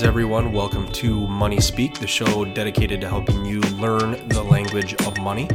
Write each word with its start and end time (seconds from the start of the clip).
Greetings, 0.00 0.08
everyone. 0.08 0.52
Welcome 0.54 0.90
to 0.92 1.26
Money 1.26 1.60
Speak, 1.60 1.98
the 1.98 2.06
show 2.06 2.46
dedicated 2.46 3.02
to 3.02 3.08
helping 3.08 3.44
you 3.44 3.60
learn 3.60 4.26
the 4.30 4.42
language 4.42 4.94
of 4.94 5.18
money. 5.18 5.46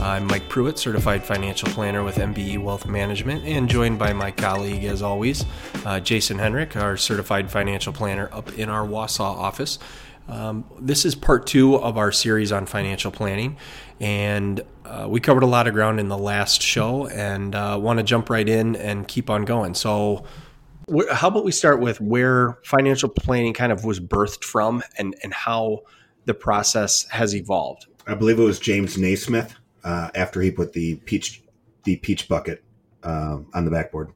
I'm 0.00 0.26
Mike 0.26 0.48
Pruitt, 0.48 0.80
certified 0.80 1.22
financial 1.22 1.68
planner 1.68 2.02
with 2.02 2.16
MBE 2.16 2.58
Wealth 2.58 2.86
Management, 2.86 3.44
and 3.44 3.68
joined 3.68 4.00
by 4.00 4.12
my 4.12 4.32
colleague, 4.32 4.82
as 4.82 5.00
always, 5.00 5.44
uh, 5.86 6.00
Jason 6.00 6.40
Henrik, 6.40 6.74
our 6.76 6.96
certified 6.96 7.52
financial 7.52 7.92
planner 7.92 8.28
up 8.32 8.58
in 8.58 8.68
our 8.68 8.84
Wausau 8.84 9.20
office. 9.20 9.78
Um, 10.26 10.64
this 10.80 11.04
is 11.04 11.14
part 11.14 11.46
two 11.46 11.76
of 11.76 11.96
our 11.96 12.10
series 12.10 12.50
on 12.50 12.66
financial 12.66 13.12
planning, 13.12 13.58
and 14.00 14.60
uh, 14.84 15.06
we 15.08 15.20
covered 15.20 15.44
a 15.44 15.46
lot 15.46 15.68
of 15.68 15.72
ground 15.72 16.00
in 16.00 16.08
the 16.08 16.18
last 16.18 16.60
show, 16.60 17.06
and 17.06 17.54
uh, 17.54 17.78
want 17.80 18.00
to 18.00 18.02
jump 18.02 18.28
right 18.28 18.48
in 18.48 18.74
and 18.74 19.06
keep 19.06 19.30
on 19.30 19.44
going. 19.44 19.74
So, 19.74 20.24
how 21.12 21.28
about 21.28 21.44
we 21.44 21.52
start 21.52 21.80
with 21.80 22.00
where 22.00 22.58
financial 22.64 23.08
planning 23.08 23.54
kind 23.54 23.72
of 23.72 23.84
was 23.84 24.00
birthed 24.00 24.44
from 24.44 24.82
and, 24.98 25.14
and 25.22 25.32
how 25.32 25.80
the 26.24 26.34
process 26.34 27.06
has 27.10 27.34
evolved? 27.34 27.86
I 28.06 28.14
believe 28.14 28.38
it 28.38 28.42
was 28.42 28.58
James 28.58 28.98
Naismith 28.98 29.54
uh, 29.82 30.10
after 30.14 30.40
he 30.40 30.50
put 30.50 30.72
the 30.72 30.96
peach 30.96 31.42
the 31.84 31.96
peach 31.96 32.28
bucket 32.28 32.62
um, 33.02 33.46
on 33.54 33.64
the 33.64 33.70
backboard. 33.70 34.10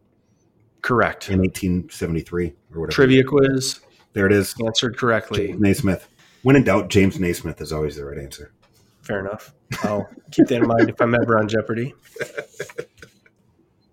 Correct. 0.82 1.28
In 1.28 1.40
1873 1.40 2.46
or 2.74 2.80
whatever. 2.80 2.92
Trivia 2.92 3.24
quiz. 3.24 3.80
There 4.14 4.26
it 4.26 4.32
is. 4.32 4.54
Answered 4.64 4.96
correctly. 4.96 5.48
James 5.48 5.60
Naismith. 5.60 6.08
When 6.42 6.56
in 6.56 6.64
doubt, 6.64 6.88
James 6.88 7.18
Naismith 7.18 7.60
is 7.60 7.72
always 7.72 7.96
the 7.96 8.04
right 8.04 8.18
answer. 8.18 8.52
Fair 9.02 9.20
enough. 9.20 9.52
I'll 9.82 10.08
keep 10.30 10.46
that 10.48 10.62
in 10.62 10.68
mind 10.68 10.88
if 10.88 11.00
I'm 11.00 11.14
ever 11.14 11.38
on 11.38 11.48
Jeopardy. 11.48 11.94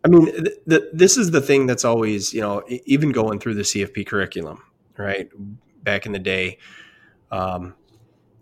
I 0.06 0.08
mean, 0.08 0.31
this 0.66 1.17
is 1.17 1.31
the 1.31 1.42
thing 1.42 1.66
that's 1.66 1.84
always, 1.84 2.31
you 2.31 2.39
know, 2.39 2.64
even 2.86 3.11
going 3.11 3.39
through 3.39 3.56
the 3.56 3.64
CFP 3.64 4.06
curriculum, 4.06 4.62
right? 4.97 5.30
Back 5.84 6.06
in 6.06 6.12
the 6.12 6.20
day, 6.20 6.59
um, 7.31 7.73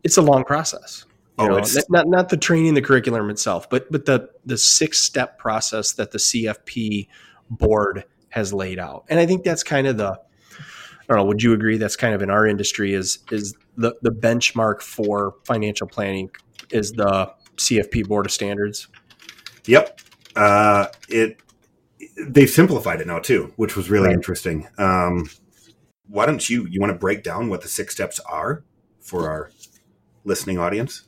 it's 0.03 0.17
a 0.17 0.21
long 0.21 0.43
process. 0.43 1.05
You 1.39 1.45
oh, 1.45 1.59
know, 1.59 1.65
not 1.89 2.07
not 2.07 2.29
the 2.29 2.37
training, 2.37 2.73
the 2.73 2.81
curriculum 2.81 3.29
itself, 3.29 3.69
but 3.69 3.89
but 3.91 4.05
the 4.05 4.29
the 4.45 4.57
six 4.57 4.99
step 4.99 5.39
process 5.39 5.93
that 5.93 6.11
the 6.11 6.17
CFP 6.19 7.07
board 7.49 8.03
has 8.29 8.53
laid 8.53 8.77
out, 8.77 9.05
and 9.09 9.19
I 9.19 9.25
think 9.25 9.43
that's 9.43 9.63
kind 9.63 9.87
of 9.87 9.97
the. 9.97 10.11
I 10.11 11.05
don't 11.07 11.17
know. 11.17 11.25
Would 11.25 11.41
you 11.41 11.53
agree? 11.53 11.77
That's 11.77 11.95
kind 11.95 12.13
of 12.13 12.21
in 12.21 12.29
our 12.29 12.45
industry 12.45 12.93
is 12.93 13.19
is 13.31 13.55
the 13.77 13.95
the 14.01 14.11
benchmark 14.11 14.81
for 14.81 15.35
financial 15.45 15.87
planning 15.87 16.29
is 16.69 16.91
the 16.91 17.33
CFP 17.55 18.07
Board 18.07 18.25
of 18.25 18.31
Standards. 18.31 18.89
Yep. 19.65 20.01
Uh, 20.35 20.87
it 21.09 21.39
they've 22.17 22.49
simplified 22.49 23.01
it 23.01 23.07
now 23.07 23.19
too, 23.19 23.53
which 23.55 23.75
was 23.75 23.89
really 23.89 24.07
right. 24.07 24.15
interesting. 24.15 24.67
Um, 24.77 25.29
why 26.07 26.25
don't 26.25 26.49
you 26.49 26.65
you 26.67 26.79
want 26.79 26.91
to 26.91 26.97
break 26.97 27.23
down 27.23 27.49
what 27.49 27.61
the 27.61 27.67
six 27.67 27.93
steps 27.93 28.19
are 28.21 28.63
for 28.99 29.29
our 29.29 29.51
listening 30.23 30.57
audience? 30.57 31.03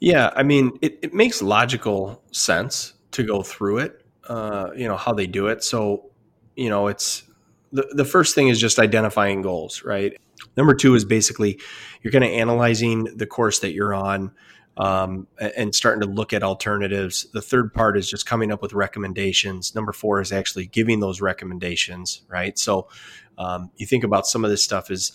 Yeah, 0.00 0.30
I 0.34 0.42
mean, 0.42 0.78
it, 0.80 0.98
it 1.02 1.12
makes 1.12 1.42
logical 1.42 2.22
sense 2.32 2.94
to 3.10 3.22
go 3.22 3.42
through 3.42 3.78
it. 3.78 4.04
Uh, 4.26 4.70
you 4.74 4.88
know 4.88 4.96
how 4.96 5.12
they 5.12 5.26
do 5.26 5.48
it. 5.48 5.62
So, 5.62 6.10
you 6.56 6.70
know, 6.70 6.86
it's 6.86 7.24
the 7.72 7.86
the 7.92 8.04
first 8.04 8.34
thing 8.34 8.48
is 8.48 8.58
just 8.58 8.78
identifying 8.78 9.42
goals, 9.42 9.84
right? 9.84 10.16
Number 10.56 10.74
two 10.74 10.94
is 10.94 11.04
basically 11.04 11.60
you're 12.02 12.12
kind 12.12 12.24
of 12.24 12.30
analyzing 12.30 13.04
the 13.16 13.26
course 13.26 13.58
that 13.58 13.72
you're 13.72 13.94
on 13.94 14.32
um, 14.76 15.26
and 15.38 15.74
starting 15.74 16.00
to 16.00 16.06
look 16.06 16.32
at 16.32 16.42
alternatives. 16.42 17.26
The 17.32 17.42
third 17.42 17.74
part 17.74 17.98
is 17.98 18.08
just 18.08 18.26
coming 18.26 18.50
up 18.50 18.62
with 18.62 18.72
recommendations. 18.72 19.74
Number 19.74 19.92
four 19.92 20.20
is 20.20 20.32
actually 20.32 20.66
giving 20.66 21.00
those 21.00 21.20
recommendations, 21.20 22.22
right? 22.28 22.58
So 22.58 22.88
um, 23.36 23.70
you 23.76 23.86
think 23.86 24.04
about 24.04 24.26
some 24.26 24.44
of 24.44 24.50
this 24.50 24.64
stuff 24.64 24.90
is 24.90 25.12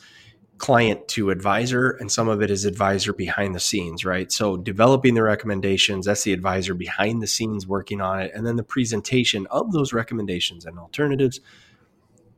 client 0.57 1.07
to 1.09 1.31
advisor, 1.31 1.91
and 1.91 2.11
some 2.11 2.29
of 2.29 2.41
it 2.41 2.49
is 2.49 2.65
advisor 2.65 3.13
behind 3.13 3.55
the 3.55 3.59
scenes, 3.59 4.05
right? 4.05 4.31
So 4.31 4.55
developing 4.55 5.13
the 5.13 5.23
recommendations, 5.23 6.05
that's 6.05 6.23
the 6.23 6.33
advisor 6.33 6.73
behind 6.73 7.21
the 7.21 7.27
scenes 7.27 7.67
working 7.67 8.01
on 8.01 8.21
it, 8.21 8.31
and 8.33 8.45
then 8.45 8.55
the 8.55 8.63
presentation 8.63 9.47
of 9.47 9.71
those 9.71 9.93
recommendations 9.93 10.65
and 10.65 10.79
alternatives. 10.79 11.39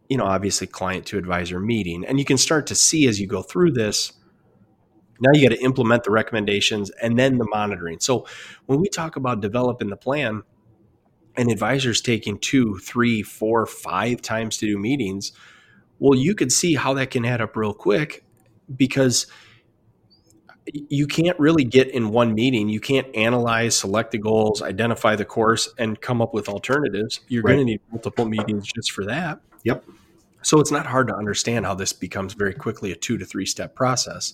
You 0.09 0.18
know, 0.18 0.25
obviously, 0.25 0.68
client 0.68 1.06
to 1.08 1.18
advisor 1.18 1.59
meeting. 1.59 2.06
And 2.06 2.18
you 2.18 2.25
can 2.25 2.38
start 2.38 2.66
to 2.68 2.75
see 2.75 3.08
as 3.08 3.19
you 3.19 3.28
go 3.28 3.42
through 3.42 3.72
this 3.72 4.13
now 5.20 5.32
you 5.34 5.48
got 5.48 5.56
to 5.56 5.64
implement 5.64 6.04
the 6.04 6.12
recommendations 6.12 6.90
and 7.02 7.18
then 7.18 7.38
the 7.38 7.48
monitoring. 7.50 8.00
So 8.00 8.28
when 8.66 8.80
we 8.80 8.90
talk 8.90 9.16
about 9.16 9.42
developing 9.42 9.90
the 9.90 9.98
plan, 9.98 10.44
and 11.38 11.52
advisors 11.52 12.02
taking 12.02 12.40
two, 12.40 12.80
three, 12.80 13.22
four, 13.22 13.66
five 13.66 14.22
times 14.22 14.58
to 14.58 14.66
do 14.66 14.78
meetings, 14.78 15.32
well, 16.00 16.20
you 16.20 16.36
could 16.36 16.52
see 16.52 16.76
how 16.76 16.96
that 16.96 17.12
can 17.12 17.26
add 17.26 17.42
up 17.42 17.56
real 17.56 17.74
quick 17.74 18.26
because 18.76 19.28
you 20.74 21.08
can't 21.08 21.40
really 21.40 21.64
get 21.64 21.90
in 21.90 22.10
one 22.10 22.34
meeting. 22.34 22.68
You 22.68 22.80
can't 22.80 23.08
analyze, 23.16 23.78
select 23.78 24.12
the 24.12 24.18
goals, 24.18 24.62
identify 24.62 25.16
the 25.16 25.26
course, 25.26 25.70
and 25.78 26.00
come 26.02 26.22
up 26.22 26.34
with 26.34 26.50
alternatives. 26.50 27.22
You're 27.30 27.44
right. 27.44 27.54
going 27.54 27.66
to 27.66 27.72
need 27.72 27.82
multiple 27.92 28.26
meetings 28.26 28.68
just 28.68 28.92
for 28.92 29.06
that. 29.06 29.40
Yep. 29.64 29.86
So 30.47 30.62
it's 30.62 30.72
not 30.72 30.85
hard 30.85 31.09
to 31.09 31.13
understand 31.13 31.66
how 31.66 31.75
this 31.75 31.91
becomes 31.91 32.31
very 32.31 32.53
quickly 32.53 32.94
a 32.94 32.96
two 32.96 33.18
to 33.18 33.25
three 33.25 33.46
step 33.46 33.75
process. 33.75 34.34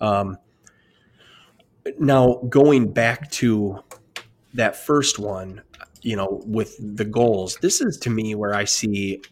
Um, 0.00 0.38
now, 2.00 2.40
going 2.48 2.92
back 2.92 3.30
to 3.42 3.78
that 4.54 4.74
first 4.74 5.20
one, 5.20 5.62
you 6.02 6.16
know, 6.16 6.42
with 6.44 6.76
the 6.80 7.04
goals, 7.04 7.58
this 7.62 7.80
is 7.80 7.96
to 7.98 8.10
me 8.10 8.34
where 8.34 8.54
I 8.54 8.64
see 8.64 9.22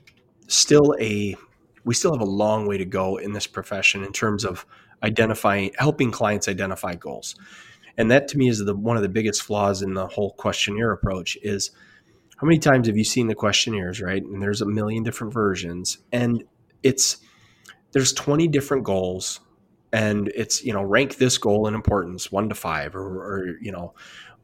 still 0.47 0.95
a 1.01 1.35
we 1.85 1.95
still 1.95 2.13
have 2.13 2.23
a 2.23 2.31
long 2.31 2.69
way 2.69 2.79
to 2.79 2.85
go 2.85 3.17
in 3.17 3.33
this 3.33 3.49
profession 3.49 4.05
in 4.05 4.13
terms 4.13 4.45
of 4.45 4.65
identifying 5.03 5.73
helping 5.81 6.13
clients 6.13 6.47
identify 6.47 6.95
goals. 6.95 7.35
And 7.99 8.09
that 8.13 8.29
to 8.29 8.39
me 8.39 8.49
is 8.49 8.65
the 8.65 8.77
one 8.77 8.97
of 8.97 9.03
the 9.03 9.09
biggest 9.09 9.43
flaws 9.43 9.83
in 9.83 9.95
the 9.95 10.07
whole 10.07 10.31
questionnaire 10.35 10.93
approach 10.93 11.37
is 11.43 11.73
how 12.45 12.47
many 12.47 12.59
times 12.59 12.89
have 12.89 12.97
you 12.99 13.05
seen 13.05 13.27
the 13.27 13.35
questionnaires, 13.35 14.03
right? 14.03 14.23
And 14.23 14.43
there's 14.43 14.61
a 14.61 14.67
million 14.67 15.03
different 15.03 15.33
versions. 15.33 15.97
And 16.13 16.45
it's 16.83 17.17
there's 17.93 18.13
20 18.13 18.49
different 18.49 18.85
goals. 18.85 19.41
And 19.95 20.29
it's 20.35 20.63
you 20.63 20.75
know 20.75 20.83
rank 20.83 21.17
this 21.17 21.39
goal 21.39 21.67
in 21.67 21.75
importance 21.75 22.31
one 22.31 22.51
to 22.51 22.55
five 22.55 22.95
or, 22.95 23.01
or 23.01 23.57
you 23.63 23.73
know 23.73 23.95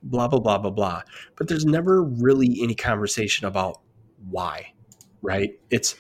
blah 0.02 0.28
blah 0.28 0.38
blah 0.38 0.56
blah 0.56 0.70
blah. 0.70 1.02
But 1.36 1.48
there's 1.48 1.66
never 1.66 2.02
really 2.02 2.60
any 2.62 2.74
conversation 2.74 3.46
about 3.46 3.82
why 4.30 4.72
right? 5.22 5.60
It's 5.68 5.96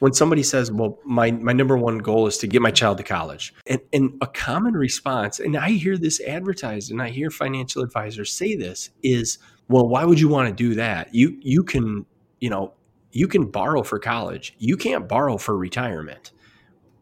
when 0.00 0.12
somebody 0.12 0.42
says 0.42 0.72
well 0.72 0.98
my 1.04 1.30
my 1.30 1.52
number 1.52 1.76
one 1.76 1.98
goal 1.98 2.26
is 2.26 2.38
to 2.38 2.48
get 2.48 2.60
my 2.60 2.72
child 2.72 2.98
to 2.98 3.04
college. 3.04 3.54
And, 3.68 3.80
and 3.92 4.18
a 4.20 4.26
common 4.26 4.74
response 4.74 5.38
and 5.38 5.56
i 5.56 5.70
hear 5.70 5.98
this 5.98 6.20
advertised 6.22 6.90
and 6.90 7.02
i 7.02 7.10
hear 7.10 7.30
financial 7.30 7.82
advisors 7.82 8.32
say 8.32 8.56
this 8.56 8.90
is 9.02 9.38
well 9.70 9.88
why 9.88 10.04
would 10.04 10.20
you 10.20 10.28
want 10.28 10.46
to 10.46 10.54
do 10.54 10.74
that 10.74 11.14
you 11.14 11.38
you 11.40 11.64
can 11.64 12.04
you 12.40 12.50
know 12.50 12.74
you 13.12 13.26
can 13.26 13.46
borrow 13.46 13.82
for 13.82 13.98
college 13.98 14.54
you 14.58 14.76
can't 14.76 15.08
borrow 15.08 15.38
for 15.38 15.56
retirement 15.56 16.32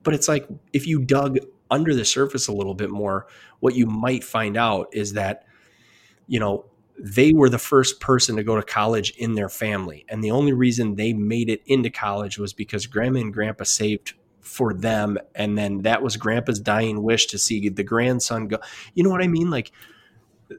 but 0.05 0.15
it's 0.15 0.29
like 0.29 0.49
if 0.73 0.87
you 0.87 1.01
dug 1.01 1.39
under 1.71 1.95
the 1.95 2.05
surface 2.05 2.49
a 2.49 2.53
little 2.53 2.75
bit 2.75 2.91
more, 2.91 3.27
what 3.61 3.75
you 3.75 3.87
might 3.87 4.25
find 4.25 4.57
out 4.57 4.89
is 4.93 5.15
that, 5.15 5.45
you 6.27 6.41
know, 6.41 6.65
they 6.99 7.33
were 7.33 7.49
the 7.49 7.59
first 7.59 8.01
person 8.01 8.37
to 8.37 8.43
go 8.43 8.57
to 8.57 8.63
college 8.63 9.11
in 9.19 9.35
their 9.35 9.49
family. 9.49 10.05
And 10.09 10.23
the 10.23 10.33
only 10.33 10.53
reason 10.53 10.95
they 10.95 11.13
made 11.13 11.49
it 11.49 11.63
into 11.67 11.91
college 11.91 12.39
was 12.39 12.53
because 12.53 12.87
grandma 12.87 13.21
and 13.21 13.33
grandpa 13.33 13.65
saved 13.65 14.15
for 14.41 14.75
them. 14.75 15.19
And 15.35 15.57
then 15.57 15.83
that 15.83 16.03
was 16.03 16.17
grandpa's 16.17 16.59
dying 16.59 17.03
wish 17.03 17.27
to 17.27 17.39
see 17.39 17.69
the 17.69 17.85
grandson 17.85 18.49
go. 18.49 18.59
You 18.95 19.05
know 19.05 19.11
what 19.11 19.23
I 19.23 19.29
mean? 19.29 19.51
Like, 19.51 19.71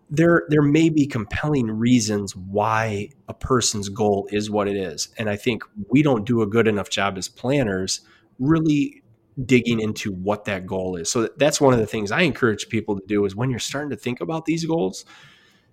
there 0.10 0.44
there 0.50 0.62
may 0.62 0.90
be 0.90 1.06
compelling 1.06 1.70
reasons 1.70 2.36
why 2.36 3.10
a 3.28 3.34
person's 3.34 3.90
goal 3.90 4.28
is 4.32 4.50
what 4.50 4.68
it 4.68 4.76
is 4.76 5.10
and 5.18 5.30
i 5.30 5.36
think 5.36 5.64
we 5.90 6.04
don't 6.04 6.26
do 6.26 6.42
a 6.42 6.48
good 6.48 6.68
enough 6.68 6.90
job 6.90 7.18
as 7.18 7.28
planners 7.28 8.02
really 8.40 9.02
digging 9.46 9.80
into 9.80 10.12
what 10.12 10.46
that 10.46 10.66
goal 10.66 10.96
is. 10.96 11.10
So 11.10 11.30
that's 11.38 11.62
one 11.62 11.74
of 11.74 11.80
the 11.80 11.86
things 11.86 12.12
I 12.12 12.22
encourage 12.22 12.70
people 12.70 13.00
to 13.00 13.06
do 13.08 13.26
is 13.26 13.36
when 13.36 13.50
you're 13.50 13.60
starting 13.60 13.90
to 13.92 13.96
think 13.96 14.22
about 14.22 14.46
these 14.46 14.66
goals, 14.66 15.06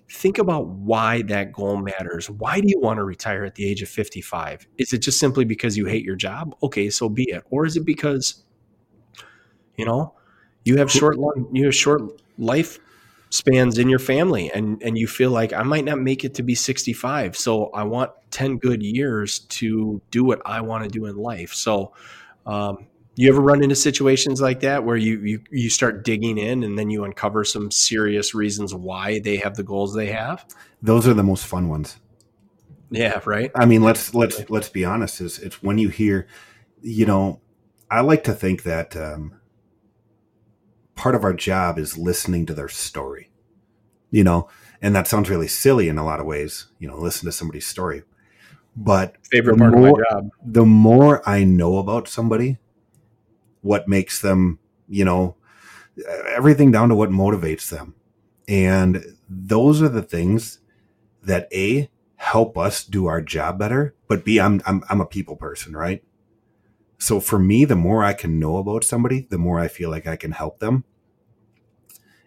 think 0.09 0.39
about 0.39 0.69
why 0.69 1.23
that 1.23 1.53
goal 1.53 1.79
matters. 1.79 2.31
Why 2.31 2.61
do 2.61 2.69
you 2.69 2.79
want 2.81 2.99
to 2.99 3.05
retire 3.05 3.45
at 3.45 3.55
the 3.57 3.69
age 3.69 3.83
of 3.83 3.89
55? 3.89 4.67
Is 4.79 4.93
it 4.93 4.99
just 4.99 5.19
simply 5.19 5.45
because 5.45 5.77
you 5.77 5.87
hate 5.87 6.05
your 6.05 6.17
job? 6.17 6.55
Okay, 6.63 6.91
so 6.91 7.09
be 7.09 7.25
it. 7.31 7.43
Or 7.51 7.67
is 7.67 7.77
it 7.77 7.85
because 7.85 8.45
you 9.77 9.85
know, 9.85 10.15
you 10.65 10.79
have 10.79 10.91
short 10.91 11.19
long 11.19 11.49
you 11.53 11.65
have 11.65 11.75
short 11.75 12.03
life 12.39 12.79
spans 13.31 13.79
in 13.79 13.89
your 13.89 13.99
family 13.99 14.51
and 14.53 14.81
and 14.83 14.97
you 14.97 15.07
feel 15.07 15.31
like 15.31 15.53
I 15.53 15.63
might 15.63 15.85
not 15.85 15.99
make 15.99 16.25
it 16.25 16.35
to 16.35 16.43
be 16.43 16.55
65. 16.55 17.37
So 17.37 17.67
I 17.71 17.83
want 17.83 18.13
10 18.31 18.59
good 18.59 18.83
years 18.83 19.41
to 19.41 20.01
do 20.11 20.25
what 20.25 20.41
I 20.45 20.61
want 20.61 20.85
to 20.85 20.91
do 20.91 21.07
in 21.07 21.17
life. 21.17 21.53
So 21.53 21.93
um, 22.47 22.87
you 23.17 23.29
ever 23.29 23.41
run 23.41 23.63
into 23.63 23.75
situations 23.75 24.41
like 24.41 24.61
that 24.61 24.85
where 24.85 24.97
you, 24.97 25.19
you 25.21 25.43
you 25.51 25.71
start 25.71 26.05
digging 26.05 26.39
in 26.39 26.63
and 26.63 26.79
then 26.79 26.91
you 26.91 27.05
uncover 27.05 27.45
some 27.45 27.71
serious 27.71 28.35
reasons 28.35 28.75
why 28.75 29.21
they 29.21 29.37
have 29.37 29.57
the 29.57 29.63
goals 29.63 29.95
they 29.95 30.09
have? 30.09 30.45
Those 30.83 31.09
are 31.09 31.15
the 31.15 31.23
most 31.23 31.47
fun 31.47 31.69
ones. 31.69 31.97
Yeah, 32.91 33.21
right. 33.25 33.51
I 33.55 33.67
mean, 33.67 33.83
let's 33.83 34.15
let's 34.15 34.49
let's 34.49 34.69
be 34.69 34.85
honest. 34.85 35.21
Is 35.21 35.39
it's 35.39 35.63
when 35.63 35.79
you 35.79 35.89
hear, 35.89 36.29
you 36.83 37.07
know, 37.07 37.41
I 37.91 38.03
like 38.03 38.23
to 38.25 38.33
think 38.33 38.63
that 38.63 38.95
um, 38.97 39.41
part 40.97 41.15
of 41.15 41.25
our 41.25 41.33
job 41.33 41.79
is 41.79 41.97
listening 41.97 42.47
to 42.47 42.55
their 42.55 42.69
story. 42.69 43.31
You 44.11 44.25
know, 44.25 44.49
and 44.83 44.95
that 44.95 45.07
sounds 45.07 45.31
really 45.31 45.49
silly 45.49 45.89
in 45.89 45.99
a 45.99 46.05
lot 46.05 46.21
of 46.21 46.27
ways. 46.27 46.67
You 46.79 46.89
know, 46.89 46.97
listen 46.97 47.27
to 47.27 47.33
somebody's 47.33 47.67
story. 47.67 48.03
But 48.77 49.17
favorite 49.31 49.59
part 49.59 49.73
more, 49.73 49.89
of 49.89 49.97
my 49.97 50.03
job. 50.11 50.31
The 50.45 50.67
more 50.67 51.29
I 51.29 51.45
know 51.45 51.79
about 51.79 52.09
somebody, 52.09 52.59
what 53.63 53.89
makes 53.89 54.21
them, 54.21 54.59
you 54.89 55.05
know, 55.05 55.37
everything 56.29 56.71
down 56.71 56.91
to 56.91 56.95
what 56.95 57.11
motivates 57.11 57.71
them. 57.71 57.95
And 58.47 59.17
those 59.29 59.83
are 59.83 59.89
the 59.89 60.03
things 60.03 60.61
that 61.23 61.49
A 61.53 61.91
help 62.17 62.57
us 62.57 62.85
do 62.85 63.07
our 63.07 63.21
job 63.21 63.59
better, 63.59 63.95
but 64.09 64.25
B 64.25 64.39
I'm 64.39 64.63
I'm 64.67 64.83
I'm 64.89 65.01
a 65.01 65.07
people 65.07 65.37
person, 65.37 65.77
right? 65.77 66.03
So 66.99 67.21
for 67.21 67.39
me, 67.39 67.65
the 67.65 67.77
more 67.77 68.03
I 68.03 68.13
can 68.13 68.39
know 68.39 68.57
about 68.57 68.85
somebody, 68.85 69.27
the 69.29 69.39
more 69.39 69.61
I 69.61 69.69
feel 69.69 69.91
like 69.91 70.07
I 70.07 70.17
can 70.17 70.33
help 70.33 70.61
them. 70.61 70.85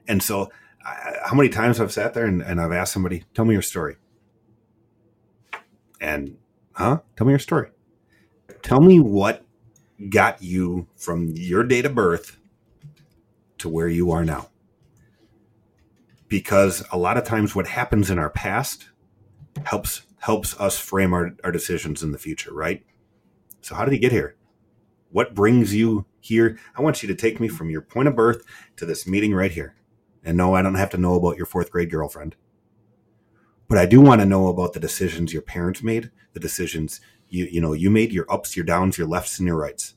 And 0.08 0.22
so, 0.22 0.52
I, 0.86 1.18
how 1.26 1.36
many 1.36 1.50
times 1.50 1.80
I've 1.80 1.92
sat 1.92 2.14
there 2.14 2.26
and, 2.26 2.42
and 2.42 2.60
I've 2.62 2.72
asked 2.72 2.94
somebody, 2.94 3.24
"Tell 3.34 3.46
me 3.46 3.54
your 3.54 3.62
story," 3.62 3.98
and 6.00 6.38
huh? 6.74 7.02
Tell 7.16 7.28
me 7.28 7.32
your 7.34 7.40
story. 7.40 7.70
Tell 8.62 8.80
me 8.80 9.00
what 9.00 9.46
got 10.10 10.42
you 10.42 10.88
from 10.96 11.28
your 11.36 11.64
date 11.64 11.86
of 11.86 11.94
birth 11.94 12.38
to 13.58 13.70
where 13.70 13.88
you 13.88 14.12
are 14.12 14.24
now. 14.24 14.50
Because 16.28 16.84
a 16.92 16.98
lot 16.98 17.18
of 17.18 17.24
times, 17.24 17.56
what 17.56 17.68
happens 17.68 18.10
in 18.10 18.20
our 18.20 18.30
past 18.30 18.90
helps 19.66 20.04
helps 20.20 20.60
us 20.60 20.78
frame 20.78 21.14
our, 21.14 21.32
our 21.44 21.52
decisions 21.52 22.04
in 22.04 22.12
the 22.12 22.18
future, 22.18 22.54
right? 22.54 22.84
So, 23.62 23.76
how 23.76 23.84
did 23.84 23.94
he 23.94 24.00
get 24.00 24.12
here? 24.12 24.36
What 25.12 25.34
brings 25.34 25.74
you 25.74 26.06
here? 26.20 26.58
I 26.76 26.82
want 26.82 27.02
you 27.02 27.08
to 27.08 27.16
take 27.16 27.40
me 27.40 27.48
from 27.48 27.70
your 27.70 27.82
point 27.82 28.08
of 28.08 28.16
birth 28.16 28.44
to 28.78 28.86
this 28.86 29.08
meeting 29.08 29.34
right 29.34 29.52
here. 29.52 29.76
And 30.24 30.38
no, 30.38 30.54
I 30.54 30.62
don't 30.62 30.76
have 30.76 30.90
to 30.92 30.98
know 30.98 31.16
about 31.16 31.38
your 31.38 31.46
fourth 31.46 31.72
grade 31.72 31.90
girlfriend. 31.90 32.36
But 33.68 33.78
I 33.78 33.86
do 33.86 34.02
want 34.02 34.22
to 34.22 34.26
know 34.26 34.48
about 34.48 34.74
the 34.74 34.80
decisions 34.80 35.32
your 35.32 35.42
parents 35.42 35.84
made, 35.84 36.12
the 36.34 36.40
decisions 36.40 37.00
you 37.30 37.46
you 37.46 37.62
know 37.62 37.74
you 37.74 37.90
made, 37.90 38.12
your 38.12 38.32
ups, 38.32 38.56
your 38.56 38.66
downs, 38.66 38.98
your 38.98 39.08
lefts, 39.08 39.38
and 39.38 39.48
your 39.48 39.58
rights, 39.58 39.94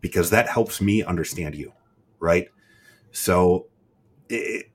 because 0.00 0.30
that 0.30 0.48
helps 0.48 0.80
me 0.80 1.02
understand 1.02 1.54
you, 1.54 1.72
right? 2.20 2.48
So 3.12 3.66
it, 4.28 4.70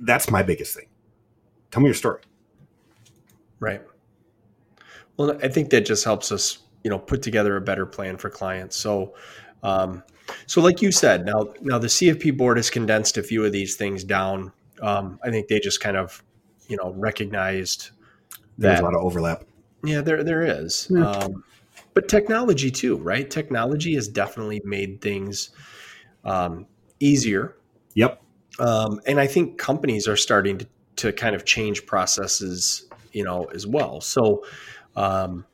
that's 0.00 0.30
my 0.30 0.42
biggest 0.42 0.74
thing. 0.74 0.88
Tell 1.70 1.82
me 1.82 1.88
your 1.88 1.94
story. 1.94 2.22
Right. 3.60 3.82
Well, 5.16 5.38
I 5.42 5.48
think 5.48 5.68
that 5.70 5.82
just 5.82 6.04
helps 6.04 6.32
us 6.32 6.58
you 6.84 6.90
know 6.90 6.98
put 6.98 7.22
together 7.22 7.56
a 7.56 7.60
better 7.60 7.86
plan 7.86 8.16
for 8.16 8.30
clients. 8.30 8.76
So, 8.76 9.14
um, 9.62 10.02
so 10.46 10.60
like 10.60 10.82
you 10.82 10.92
said, 10.92 11.26
now 11.26 11.52
now 11.60 11.78
the 11.78 11.88
CFP 11.88 12.36
board 12.36 12.56
has 12.56 12.70
condensed 12.70 13.16
a 13.18 13.22
few 13.22 13.44
of 13.44 13.52
these 13.52 13.76
things 13.76 14.04
down. 14.04 14.52
Um, 14.82 15.18
I 15.22 15.30
think 15.30 15.48
they 15.48 15.60
just 15.60 15.80
kind 15.80 15.96
of 15.96 16.22
you 16.68 16.76
know 16.76 16.92
recognized 16.92 17.90
that 18.58 18.68
there's 18.68 18.80
a 18.80 18.84
lot 18.84 18.94
of 18.94 19.02
overlap. 19.02 19.44
Yeah, 19.84 20.00
there 20.00 20.22
there 20.22 20.42
is. 20.42 20.88
Yeah. 20.90 21.08
Um, 21.08 21.44
but 21.94 22.08
technology 22.08 22.70
too, 22.70 22.96
right? 22.96 23.28
Technology 23.28 23.94
has 23.94 24.08
definitely 24.08 24.62
made 24.64 25.00
things 25.00 25.50
um, 26.24 26.66
easier. 27.00 27.56
Yep. 27.94 28.22
Um, 28.58 29.00
and 29.06 29.18
I 29.18 29.26
think 29.26 29.58
companies 29.58 30.06
are 30.06 30.16
starting 30.16 30.58
to, 30.58 30.66
to 30.96 31.12
kind 31.12 31.34
of 31.34 31.44
change 31.44 31.86
processes, 31.86 32.88
you 33.12 33.24
know, 33.24 33.44
as 33.54 33.66
well. 33.66 34.00
So, 34.00 34.44
um, 34.96 35.46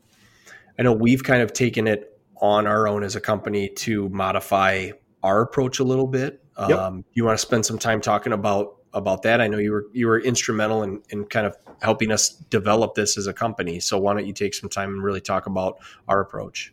I 0.78 0.82
know 0.82 0.92
we've 0.92 1.24
kind 1.24 1.42
of 1.42 1.52
taken 1.52 1.86
it 1.86 2.18
on 2.40 2.66
our 2.66 2.86
own 2.86 3.02
as 3.02 3.16
a 3.16 3.20
company 3.20 3.68
to 3.68 4.08
modify 4.10 4.90
our 5.22 5.42
approach 5.42 5.78
a 5.78 5.84
little 5.84 6.06
bit. 6.06 6.42
Yep. 6.58 6.78
Um, 6.78 7.04
you 7.12 7.24
want 7.24 7.38
to 7.38 7.44
spend 7.44 7.66
some 7.66 7.78
time 7.78 8.00
talking 8.00 8.32
about 8.32 8.76
about 8.94 9.22
that? 9.22 9.40
I 9.40 9.46
know 9.46 9.58
you 9.58 9.72
were 9.72 9.86
you 9.92 10.06
were 10.06 10.20
instrumental 10.20 10.82
in, 10.82 11.02
in 11.10 11.24
kind 11.26 11.46
of 11.46 11.56
helping 11.82 12.10
us 12.10 12.30
develop 12.30 12.94
this 12.94 13.18
as 13.18 13.26
a 13.26 13.32
company. 13.32 13.80
So 13.80 13.98
why 13.98 14.14
don't 14.14 14.26
you 14.26 14.32
take 14.32 14.54
some 14.54 14.70
time 14.70 14.90
and 14.90 15.02
really 15.02 15.20
talk 15.20 15.46
about 15.46 15.78
our 16.08 16.20
approach? 16.20 16.72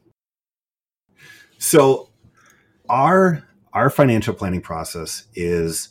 So 1.57 2.09
our 2.89 3.43
our 3.73 3.89
financial 3.89 4.33
planning 4.33 4.61
process 4.61 5.27
is 5.35 5.89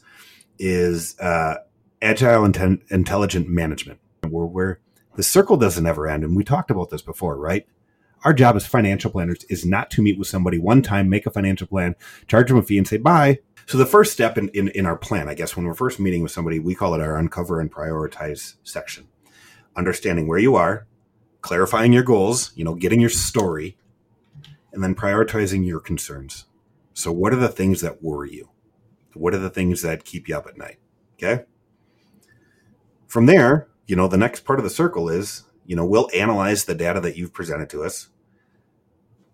is 0.59 1.19
uh, 1.19 1.57
agile 2.01 2.47
inten- 2.47 2.81
intelligent 2.91 3.49
management 3.49 3.99
where, 4.29 4.47
where 4.47 4.81
the 5.17 5.23
circle 5.23 5.57
doesn't 5.57 5.87
ever 5.87 6.09
end 6.09 6.25
and 6.25 6.37
we 6.37 6.45
talked 6.45 6.71
about 6.71 6.91
this 6.91 7.03
before 7.03 7.37
right 7.37 7.67
our 8.25 8.33
job 8.33 8.57
as 8.57 8.67
financial 8.67 9.11
planners 9.11 9.45
is 9.45 9.65
not 9.65 9.91
to 9.93 10.03
meet 10.03 10.19
with 10.19 10.29
somebody 10.29 10.59
one 10.59 10.83
time, 10.83 11.09
make 11.09 11.27
a 11.27 11.31
financial 11.31 11.67
plan, 11.67 11.97
charge 12.29 12.49
them 12.49 12.59
a 12.59 12.63
fee, 12.63 12.79
and 12.79 12.87
say 12.87 12.99
bye. 12.99 13.39
So 13.67 13.79
the 13.79 13.87
first 13.87 14.13
step 14.13 14.37
in, 14.37 14.49
in, 14.51 14.69
in 14.69 14.87
our 14.87 14.97
plan, 14.97 15.29
I 15.29 15.35
guess, 15.35 15.57
when 15.57 15.67
we're 15.67 15.75
first 15.75 16.01
meeting 16.01 16.23
with 16.23 16.33
somebody, 16.33 16.59
we 16.59 16.75
call 16.75 16.95
it 16.95 17.01
our 17.01 17.17
uncover 17.17 17.61
and 17.61 17.73
prioritize 17.73 18.55
section. 18.65 19.09
Understanding 19.77 20.27
where 20.27 20.39
you 20.39 20.57
are, 20.57 20.87
clarifying 21.41 21.93
your 21.93 22.03
goals, 22.03 22.53
you 22.55 22.65
know, 22.65 22.75
getting 22.75 23.01
your 23.01 23.11
story, 23.11 23.77
and 24.73 24.83
then 24.83 24.95
prioritizing 24.95 25.67
your 25.67 25.81
concerns. 25.81 26.47
So 26.95 27.13
what 27.13 27.33
are 27.33 27.37
the 27.37 27.49
things 27.49 27.81
that 27.81 28.03
worry 28.03 28.35
you? 28.35 28.51
What 29.15 29.35
are 29.35 29.39
the 29.39 29.51
things 29.51 29.83
that 29.83 30.05
keep 30.05 30.29
you 30.29 30.37
up 30.37 30.47
at 30.47 30.59
night? 30.59 30.79
Okay. 31.15 31.45
From 33.07 33.27
there, 33.27 33.69
you 33.87 33.97
know, 33.97 34.09
the 34.09 34.17
next 34.17 34.41
part 34.41 34.59
of 34.59 34.65
the 34.65 34.71
circle 34.71 35.09
is, 35.09 35.45
you 35.73 35.77
know, 35.77 35.87
we'll 35.87 36.11
analyze 36.13 36.67
the 36.67 36.75
data 36.75 37.01
that 37.01 37.17
you've 37.17 37.33
presented 37.33 37.71
to 37.71 37.83
us 37.83 38.11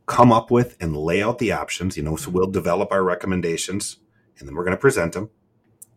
come 0.07 0.31
up 0.31 0.53
with 0.53 0.77
and 0.81 0.97
lay 0.97 1.21
out 1.21 1.39
the 1.39 1.51
options, 1.51 1.97
you 1.97 2.03
know, 2.05 2.15
so 2.15 2.31
we'll 2.31 2.47
develop 2.47 2.93
our 2.93 3.03
recommendations 3.03 3.97
and 4.39 4.47
then 4.47 4.55
we're 4.55 4.63
going 4.63 4.77
to 4.77 4.81
present 4.81 5.15
them 5.15 5.31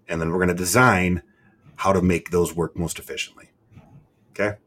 and 0.07 0.19
then 0.19 0.31
we're 0.31 0.39
going 0.39 0.47
to 0.47 0.55
design 0.55 1.21
how 1.75 1.93
to 1.93 2.01
make 2.01 2.31
those 2.31 2.55
work 2.55 2.75
most 2.75 2.97
efficiently. 2.97 3.51
Okay. 4.31 4.57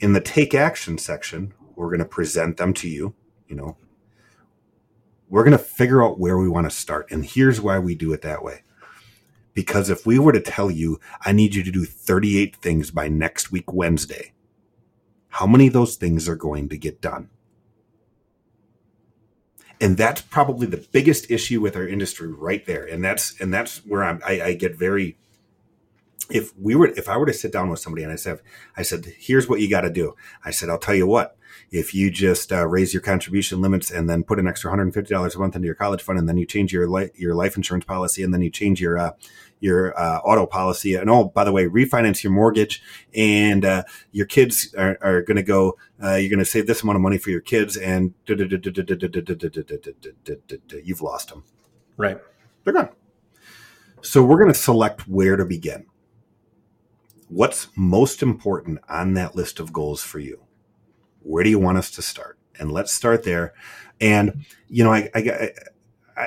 In 0.00 0.12
the 0.12 0.20
take 0.20 0.56
action 0.56 0.98
section, 0.98 1.54
we're 1.76 1.86
going 1.86 2.00
to 2.00 2.04
present 2.04 2.56
them 2.56 2.74
to 2.74 2.88
you, 2.88 3.14
you 3.46 3.54
know. 3.54 3.76
We're 5.28 5.44
going 5.44 5.56
to 5.56 5.64
figure 5.64 6.02
out 6.02 6.18
where 6.18 6.36
we 6.36 6.48
want 6.48 6.68
to 6.68 6.76
start. 6.76 7.12
And 7.12 7.24
here's 7.24 7.60
why 7.60 7.78
we 7.78 7.94
do 7.94 8.12
it 8.12 8.22
that 8.22 8.42
way. 8.42 8.64
Because 9.52 9.88
if 9.88 10.04
we 10.04 10.18
were 10.18 10.32
to 10.32 10.40
tell 10.40 10.68
you, 10.68 10.98
I 11.24 11.30
need 11.30 11.54
you 11.54 11.62
to 11.62 11.70
do 11.70 11.84
38 11.84 12.56
things 12.56 12.90
by 12.90 13.06
next 13.06 13.52
week, 13.52 13.72
Wednesday, 13.72 14.32
how 15.34 15.46
many 15.46 15.66
of 15.66 15.72
those 15.72 15.96
things 15.96 16.28
are 16.28 16.36
going 16.36 16.68
to 16.68 16.78
get 16.78 17.00
done? 17.00 17.30
and 19.80 19.96
that's 19.96 20.22
probably 20.22 20.66
the 20.66 20.86
biggest 20.92 21.30
issue 21.30 21.60
with 21.60 21.76
our 21.76 21.86
industry 21.86 22.32
right 22.32 22.64
there. 22.64 22.84
And 22.84 23.04
that's 23.04 23.38
and 23.40 23.52
that's 23.52 23.78
where 23.84 24.04
I'm, 24.04 24.20
I, 24.24 24.40
I 24.40 24.54
get 24.54 24.76
very 24.76 25.18
if 26.30 26.56
we 26.58 26.74
were 26.74 26.86
if 26.86 27.06
i 27.06 27.18
were 27.18 27.26
to 27.26 27.34
sit 27.34 27.52
down 27.52 27.68
with 27.68 27.78
somebody 27.78 28.02
and 28.02 28.10
i 28.10 28.16
said 28.16 28.40
i 28.78 28.82
said 28.82 29.04
here's 29.18 29.46
what 29.46 29.60
you 29.60 29.68
got 29.68 29.82
to 29.82 29.90
do. 29.90 30.14
I 30.44 30.52
said 30.52 30.70
i'll 30.70 30.78
tell 30.78 30.94
you 30.94 31.06
what. 31.06 31.36
If 31.70 31.94
you 31.94 32.10
just 32.10 32.52
uh, 32.52 32.66
raise 32.66 32.94
your 32.94 33.02
contribution 33.02 33.60
limits 33.60 33.90
and 33.90 34.08
then 34.08 34.22
put 34.22 34.38
an 34.38 34.46
extra 34.46 34.72
$150 34.72 35.34
a 35.34 35.38
month 35.38 35.56
into 35.56 35.66
your 35.66 35.74
college 35.74 36.02
fund 36.02 36.18
and 36.18 36.28
then 36.28 36.36
you 36.36 36.46
change 36.46 36.72
your 36.72 36.88
life 36.88 37.10
your 37.14 37.34
life 37.34 37.56
insurance 37.56 37.84
policy 37.84 38.22
and 38.22 38.32
then 38.32 38.40
you 38.40 38.50
change 38.50 38.80
your 38.80 38.96
uh, 38.96 39.10
your 39.60 39.98
uh, 39.98 40.18
auto 40.18 40.46
policy. 40.46 40.94
And 40.94 41.08
oh, 41.08 41.24
by 41.24 41.44
the 41.44 41.52
way, 41.52 41.66
refinance 41.66 42.22
your 42.22 42.32
mortgage, 42.32 42.82
and 43.14 43.64
uh, 43.64 43.84
your 44.12 44.26
kids 44.26 44.74
are, 44.76 44.98
are 45.00 45.22
going 45.22 45.36
to 45.36 45.42
go. 45.42 45.76
Uh, 46.02 46.14
you're 46.14 46.30
going 46.30 46.38
to 46.38 46.44
save 46.44 46.66
this 46.66 46.82
amount 46.82 46.96
of 46.96 47.02
money 47.02 47.18
for 47.18 47.30
your 47.30 47.40
kids, 47.40 47.76
and 47.76 48.14
you've 48.26 49.02
lost 51.02 51.28
them. 51.28 51.44
Right, 51.96 52.18
they're 52.64 52.74
gone. 52.74 52.90
So 54.02 54.22
we're 54.22 54.38
going 54.38 54.52
to 54.52 54.58
select 54.58 55.08
where 55.08 55.36
to 55.36 55.46
begin. 55.46 55.86
What's 57.28 57.68
most 57.74 58.22
important 58.22 58.80
on 58.88 59.14
that 59.14 59.34
list 59.34 59.60
of 59.60 59.72
goals 59.72 60.02
for 60.02 60.18
you? 60.18 60.42
Where 61.22 61.42
do 61.42 61.48
you 61.48 61.58
want 61.58 61.78
us 61.78 61.90
to 61.92 62.02
start? 62.02 62.38
And 62.58 62.70
let's 62.70 62.92
start 62.92 63.24
there. 63.24 63.54
And 64.00 64.44
you 64.68 64.84
know, 64.84 64.92
I, 64.92 65.10
I, 65.14 65.50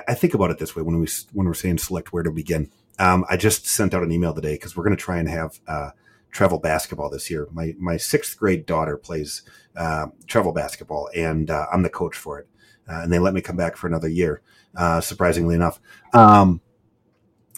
I 0.08 0.14
think 0.16 0.34
about 0.34 0.52
it 0.52 0.58
this 0.58 0.76
way 0.76 0.82
when 0.82 1.00
we 1.00 1.08
when 1.34 1.48
we're 1.48 1.54
saying 1.54 1.78
select 1.78 2.12
where 2.12 2.24
to 2.24 2.32
begin. 2.32 2.72
Um, 3.00 3.26
I 3.30 3.38
just 3.38 3.68
sent 3.68 3.94
out 3.94 4.04
an 4.04 4.12
email 4.12 4.34
today 4.34 4.54
because 4.54 4.76
we're 4.76 4.84
going 4.84 4.96
to 4.96 5.02
try 5.02 5.18
and 5.18 5.30
have 5.30 5.60
uh, 5.68 5.92
travel 6.32 6.60
basketball 6.60 7.10
this 7.10 7.30
year. 7.30 7.48
My 7.52 7.76
my 7.78 7.98
sixth 7.98 8.38
grade 8.38 8.66
daughter 8.66 8.98
plays 8.98 9.44
uh, 9.76 10.08
travel 10.28 10.52
basketball, 10.52 11.10
and 11.16 11.50
uh, 11.50 11.68
I'm 11.72 11.84
the 11.84 11.90
coach 11.90 12.16
for 12.16 12.40
it. 12.40 12.48
Uh, 12.90 13.02
and 13.02 13.12
they 13.12 13.20
let 13.20 13.34
me 13.34 13.42
come 13.42 13.58
back 13.58 13.76
for 13.76 13.88
another 13.88 14.08
year, 14.08 14.42
uh, 14.76 15.02
surprisingly 15.02 15.56
enough. 15.56 15.80
Um, 16.14 16.62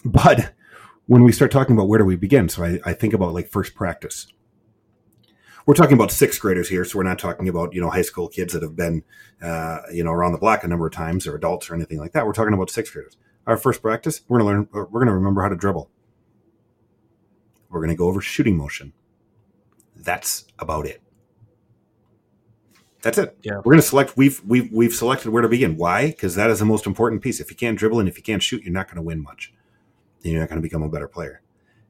but 0.04 0.52
when 1.06 1.22
we 1.22 1.32
start 1.32 1.52
talking 1.52 1.76
about 1.76 1.88
where 1.88 1.98
do 1.98 2.04
we 2.04 2.16
begin, 2.16 2.48
so 2.48 2.64
I, 2.64 2.80
I 2.84 2.92
think 2.94 3.14
about 3.14 3.32
like 3.32 3.48
first 3.48 3.74
practice. 3.74 4.26
We're 5.66 5.74
talking 5.74 5.94
about 5.94 6.10
sixth 6.10 6.40
graders 6.40 6.68
here, 6.68 6.84
so 6.84 6.98
we're 6.98 7.04
not 7.04 7.18
talking 7.18 7.48
about 7.48 7.74
you 7.74 7.80
know 7.80 7.90
high 7.90 8.02
school 8.02 8.28
kids 8.28 8.52
that 8.54 8.62
have 8.62 8.76
been 8.76 9.04
uh, 9.40 9.80
you 9.92 10.02
know 10.02 10.10
around 10.10 10.32
the 10.32 10.38
block 10.38 10.64
a 10.64 10.68
number 10.68 10.86
of 10.86 10.92
times 10.92 11.26
or 11.26 11.36
adults 11.36 11.70
or 11.70 11.74
anything 11.74 11.98
like 11.98 12.12
that. 12.12 12.26
We're 12.26 12.32
talking 12.32 12.54
about 12.54 12.70
sixth 12.70 12.92
graders 12.92 13.16
our 13.46 13.56
first 13.56 13.82
practice, 13.82 14.22
we're 14.28 14.40
going 14.40 14.66
to 14.66 14.72
learn, 14.72 14.88
we're 14.90 15.00
going 15.00 15.06
to 15.06 15.14
remember 15.14 15.42
how 15.42 15.48
to 15.48 15.56
dribble. 15.56 15.90
We're 17.68 17.80
going 17.80 17.90
to 17.90 17.96
go 17.96 18.08
over 18.08 18.20
shooting 18.20 18.56
motion. 18.56 18.92
That's 19.96 20.46
about 20.58 20.86
it. 20.86 21.02
That's 23.02 23.16
it. 23.16 23.36
Yeah. 23.42 23.56
We're 23.56 23.72
going 23.72 23.76
to 23.78 23.82
select. 23.82 24.16
We've 24.16 24.42
we've 24.44 24.70
we've 24.72 24.92
selected 24.92 25.30
where 25.30 25.42
to 25.42 25.48
begin. 25.48 25.76
Why? 25.76 26.08
Because 26.08 26.34
that 26.34 26.50
is 26.50 26.58
the 26.58 26.64
most 26.66 26.86
important 26.86 27.22
piece. 27.22 27.40
If 27.40 27.50
you 27.50 27.56
can't 27.56 27.78
dribble 27.78 27.98
and 27.98 28.08
if 28.08 28.16
you 28.16 28.22
can't 28.22 28.42
shoot, 28.42 28.62
you're 28.62 28.72
not 28.72 28.88
going 28.88 28.96
to 28.96 29.02
win 29.02 29.22
much. 29.22 29.54
And 30.22 30.32
you're 30.32 30.40
not 30.40 30.50
going 30.50 30.60
to 30.60 30.62
become 30.62 30.82
a 30.82 30.88
better 30.88 31.08
player. 31.08 31.40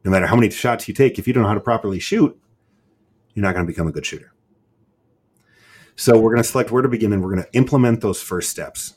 No 0.05 0.11
matter 0.11 0.27
how 0.27 0.37
many 0.37 0.51
shots 0.51 0.87
you 0.87 0.95
take, 0.95 1.19
if 1.19 1.27
you 1.27 1.33
don't 1.33 1.43
know 1.43 1.49
how 1.49 1.55
to 1.55 1.61
properly 1.61 1.99
shoot, 1.99 2.39
you're 3.35 3.43
not 3.43 3.55
going 3.55 3.67
to 3.67 3.71
become 3.71 3.89
a 3.89 3.93
good 3.93 4.07
shooter. 4.07 4.33
So 5.97 6.19
we're 6.19 6.31
going 6.31 6.43
to 6.43 6.49
select 6.49 6.71
where 6.71 6.83
to 6.83 6.89
begin, 6.89 7.13
and 7.13 7.23
we're 7.23 7.35
going 7.35 7.43
to 7.43 7.53
implement 7.53 8.01
those 8.01 8.23
first 8.23 8.49
steps. 8.49 8.95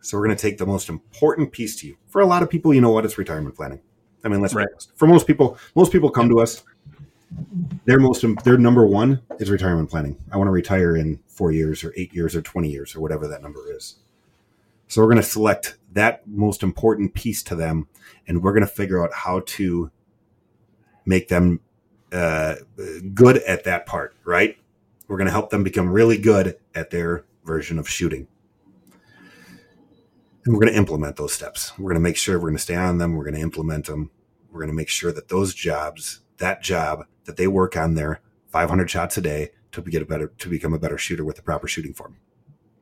So 0.00 0.16
we're 0.18 0.24
going 0.26 0.36
to 0.36 0.42
take 0.42 0.58
the 0.58 0.66
most 0.66 0.88
important 0.88 1.52
piece 1.52 1.76
to 1.80 1.86
you. 1.86 1.96
For 2.08 2.20
a 2.20 2.26
lot 2.26 2.42
of 2.42 2.50
people, 2.50 2.72
you 2.72 2.80
know 2.80 2.90
what? 2.90 3.04
It's 3.04 3.18
retirement 3.18 3.54
planning. 3.54 3.80
I 4.24 4.28
mean, 4.28 4.40
let's 4.40 4.54
Right. 4.54 4.66
be 4.66 4.72
honest. 4.72 4.92
For 4.96 5.06
most 5.06 5.26
people, 5.26 5.58
most 5.74 5.92
people 5.92 6.10
come 6.10 6.28
to 6.28 6.40
us. 6.40 6.62
Their 7.84 8.00
most 8.00 8.24
their 8.44 8.58
number 8.58 8.84
one 8.86 9.20
is 9.38 9.50
retirement 9.50 9.88
planning. 9.88 10.16
I 10.32 10.36
want 10.36 10.48
to 10.48 10.52
retire 10.52 10.96
in 10.96 11.20
four 11.28 11.52
years 11.52 11.84
or 11.84 11.92
eight 11.96 12.12
years 12.12 12.34
or 12.34 12.42
twenty 12.42 12.70
years 12.70 12.96
or 12.96 13.00
whatever 13.00 13.28
that 13.28 13.40
number 13.40 13.60
is. 13.72 13.96
So 14.88 15.00
we're 15.00 15.06
going 15.06 15.18
to 15.18 15.22
select 15.22 15.78
that 15.92 16.26
most 16.26 16.64
important 16.64 17.14
piece 17.14 17.44
to 17.44 17.54
them, 17.54 17.86
and 18.26 18.42
we're 18.42 18.52
going 18.52 18.66
to 18.66 18.72
figure 18.72 19.00
out 19.02 19.12
how 19.12 19.42
to 19.46 19.92
make 21.06 21.28
them 21.28 21.60
uh, 22.12 22.56
good 23.14 23.36
at 23.38 23.62
that 23.64 23.86
part. 23.86 24.16
Right? 24.24 24.58
We're 25.06 25.16
going 25.16 25.26
to 25.26 25.32
help 25.32 25.50
them 25.50 25.62
become 25.62 25.88
really 25.88 26.18
good 26.18 26.56
at 26.74 26.90
their 26.90 27.24
version 27.44 27.78
of 27.78 27.88
shooting. 27.88 28.26
And 30.44 30.54
we're 30.54 30.60
going 30.60 30.72
to 30.72 30.78
implement 30.78 31.16
those 31.16 31.32
steps. 31.32 31.76
We're 31.78 31.90
going 31.90 32.02
to 32.02 32.08
make 32.08 32.16
sure 32.16 32.38
we're 32.38 32.48
going 32.48 32.56
to 32.56 32.62
stay 32.62 32.76
on 32.76 32.98
them. 32.98 33.14
We're 33.14 33.24
going 33.24 33.34
to 33.34 33.40
implement 33.40 33.86
them. 33.86 34.10
We're 34.50 34.60
going 34.60 34.70
to 34.70 34.76
make 34.76 34.88
sure 34.88 35.12
that 35.12 35.28
those 35.28 35.54
jobs, 35.54 36.20
that 36.38 36.62
job 36.62 37.04
that 37.24 37.36
they 37.36 37.46
work 37.46 37.76
on 37.76 37.94
their 37.94 38.20
500 38.48 38.90
shots 38.90 39.18
a 39.18 39.20
day 39.20 39.50
to 39.72 39.82
get 39.82 40.02
a 40.02 40.06
better, 40.06 40.28
to 40.38 40.48
become 40.48 40.72
a 40.72 40.78
better 40.78 40.98
shooter 40.98 41.24
with 41.24 41.36
the 41.36 41.42
proper 41.42 41.68
shooting 41.68 41.92
form. 41.92 42.16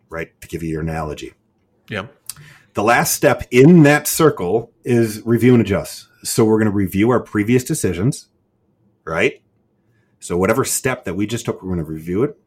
Right? 0.09 0.41
To 0.41 0.49
give 0.49 0.63
you 0.63 0.71
your 0.71 0.83
analogy. 0.83 1.35
Yeah. 1.91 2.07
The 2.75 2.83
last 2.85 3.15
step 3.15 3.43
in 3.51 3.83
that 3.83 4.07
circle 4.07 4.71
is 4.85 5.21
review 5.27 5.53
and 5.53 5.61
adjust. 5.61 6.07
So 6.23 6.45
we're 6.45 6.59
going 6.59 6.71
to 6.71 6.77
review 6.77 7.11
our 7.11 7.19
previous 7.19 7.65
decisions, 7.65 8.29
right? 9.05 9.43
So 10.21 10.37
whatever 10.37 10.65
step 10.65 11.05
that 11.05 11.15
we 11.15 11.27
just 11.27 11.45
took, 11.45 11.61
we're 11.61 11.75
going 11.75 11.85
to 11.85 11.91
review 11.91 12.23
it. 12.23 12.39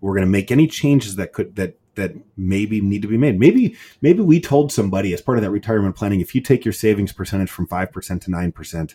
We're 0.00 0.14
going 0.14 0.24
to 0.24 0.30
make 0.30 0.52
any 0.52 0.68
changes 0.68 1.16
that 1.16 1.32
could 1.32 1.56
that 1.56 1.76
that 1.94 2.14
maybe 2.36 2.80
need 2.80 3.02
to 3.02 3.08
be 3.08 3.18
made. 3.18 3.38
Maybe 3.38 3.76
maybe 4.00 4.20
we 4.20 4.40
told 4.40 4.72
somebody 4.72 5.12
as 5.12 5.20
part 5.20 5.38
of 5.38 5.42
that 5.42 5.50
retirement 5.50 5.96
planning, 5.96 6.20
if 6.20 6.34
you 6.34 6.40
take 6.40 6.64
your 6.64 6.72
savings 6.72 7.12
percentage 7.12 7.50
from 7.50 7.66
five 7.66 7.92
percent 7.92 8.22
to 8.22 8.30
nine 8.30 8.52
percent, 8.52 8.94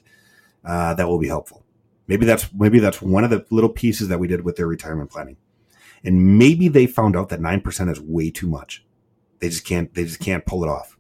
uh, 0.64 0.94
that 0.94 1.08
will 1.08 1.20
be 1.20 1.28
helpful. 1.28 1.64
Maybe 2.08 2.26
that's 2.26 2.54
maybe 2.54 2.80
that's 2.80 3.02
one 3.02 3.24
of 3.24 3.30
the 3.30 3.46
little 3.50 3.70
pieces 3.70 4.08
that 4.08 4.20
we 4.20 4.28
did 4.28 4.44
with 4.46 4.56
their 4.56 4.68
retirement 4.68 5.12
planning, 5.12 5.38
and 6.04 6.38
maybe 6.38 6.68
they 6.68 6.88
found 6.88 7.16
out 7.16 7.30
that 7.30 7.42
nine 7.42 7.62
percent 7.62 7.90
is 7.90 8.00
way 8.00 8.30
too 8.32 8.48
much. 8.48 8.86
They 9.40 9.50
just 9.50 9.66
can't 9.66 9.94
they 9.94 10.04
just 10.04 10.20
can't 10.20 10.46
pull 10.46 10.64
it 10.64 10.70
off. 10.70 10.98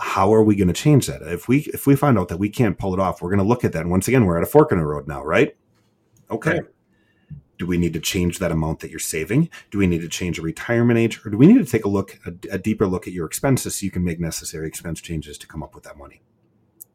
How 0.00 0.32
are 0.32 0.44
we 0.44 0.54
going 0.54 0.68
to 0.68 0.74
change 0.74 1.08
that? 1.08 1.22
If 1.22 1.48
we 1.48 1.58
if 1.74 1.86
we 1.86 1.96
find 1.96 2.18
out 2.18 2.28
that 2.28 2.38
we 2.38 2.48
can't 2.48 2.78
pull 2.78 2.94
it 2.94 3.00
off, 3.00 3.20
we're 3.20 3.30
going 3.30 3.38
to 3.38 3.44
look 3.44 3.64
at 3.64 3.72
that. 3.72 3.82
And 3.82 3.90
once 3.90 4.06
again, 4.06 4.24
we're 4.24 4.36
at 4.36 4.44
a 4.44 4.46
fork 4.46 4.70
in 4.70 4.78
the 4.78 4.86
road 4.86 5.08
now, 5.08 5.24
right? 5.24 5.56
Okay. 6.30 6.52
Right. 6.52 6.64
Do 7.58 7.66
we 7.66 7.76
need 7.76 7.92
to 7.94 8.00
change 8.00 8.38
that 8.38 8.52
amount 8.52 8.80
that 8.80 8.90
you're 8.90 9.00
saving? 9.00 9.50
Do 9.70 9.78
we 9.78 9.88
need 9.88 10.00
to 10.02 10.08
change 10.08 10.38
a 10.38 10.42
retirement 10.42 10.98
age, 10.98 11.20
or 11.26 11.30
do 11.30 11.36
we 11.36 11.46
need 11.46 11.58
to 11.58 11.70
take 11.70 11.84
a 11.84 11.88
look 11.88 12.18
a, 12.24 12.32
a 12.54 12.58
deeper 12.58 12.86
look 12.86 13.06
at 13.06 13.12
your 13.12 13.26
expenses 13.26 13.76
so 13.76 13.84
you 13.84 13.90
can 13.90 14.04
make 14.04 14.20
necessary 14.20 14.68
expense 14.68 15.00
changes 15.00 15.36
to 15.38 15.46
come 15.46 15.62
up 15.62 15.74
with 15.74 15.84
that 15.84 15.98
money? 15.98 16.22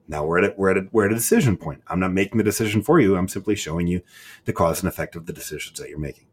Now 0.07 0.25
we're 0.25 0.39
at 0.39 0.43
a, 0.45 0.53
we're 0.57 0.71
at 0.71 0.77
a, 0.77 0.87
we're 0.91 1.05
at 1.05 1.11
a 1.11 1.15
decision 1.15 1.57
point. 1.57 1.83
I'm 1.87 1.99
not 1.99 2.13
making 2.13 2.37
the 2.37 2.43
decision 2.43 2.81
for 2.81 2.99
you. 2.99 3.15
I'm 3.15 3.27
simply 3.27 3.55
showing 3.55 3.87
you 3.87 4.01
the 4.45 4.53
cause 4.53 4.79
and 4.79 4.87
effect 4.87 5.15
of 5.15 5.25
the 5.25 5.33
decisions 5.33 5.79
that 5.79 5.89
you're 5.89 5.99
making. 5.99 6.27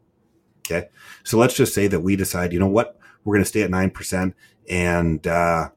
Okay, 0.65 0.87
so 1.23 1.37
let's 1.37 1.55
just 1.55 1.73
say 1.73 1.87
that 1.87 1.99
we 1.99 2.15
decide, 2.15 2.53
you 2.53 2.59
know 2.59 2.67
what, 2.67 2.97
we're 3.23 3.35
going 3.35 3.43
to 3.43 3.49
stay 3.49 3.63
at 3.63 3.69
nine 3.69 3.89
percent, 3.89 4.35
and 4.69 5.27
uh, 5.27 5.69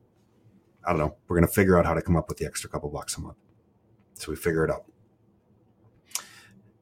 I 0.86 0.90
don't 0.90 0.98
know, 0.98 1.16
we're 1.26 1.38
going 1.38 1.48
to 1.48 1.52
figure 1.52 1.78
out 1.78 1.86
how 1.86 1.94
to 1.94 2.02
come 2.02 2.16
up 2.16 2.28
with 2.28 2.38
the 2.38 2.46
extra 2.46 2.70
couple 2.70 2.88
bucks 2.90 3.16
a 3.16 3.20
month. 3.20 3.36
So 4.14 4.30
we 4.30 4.36
figure 4.36 4.64
it 4.64 4.70
out. 4.70 4.84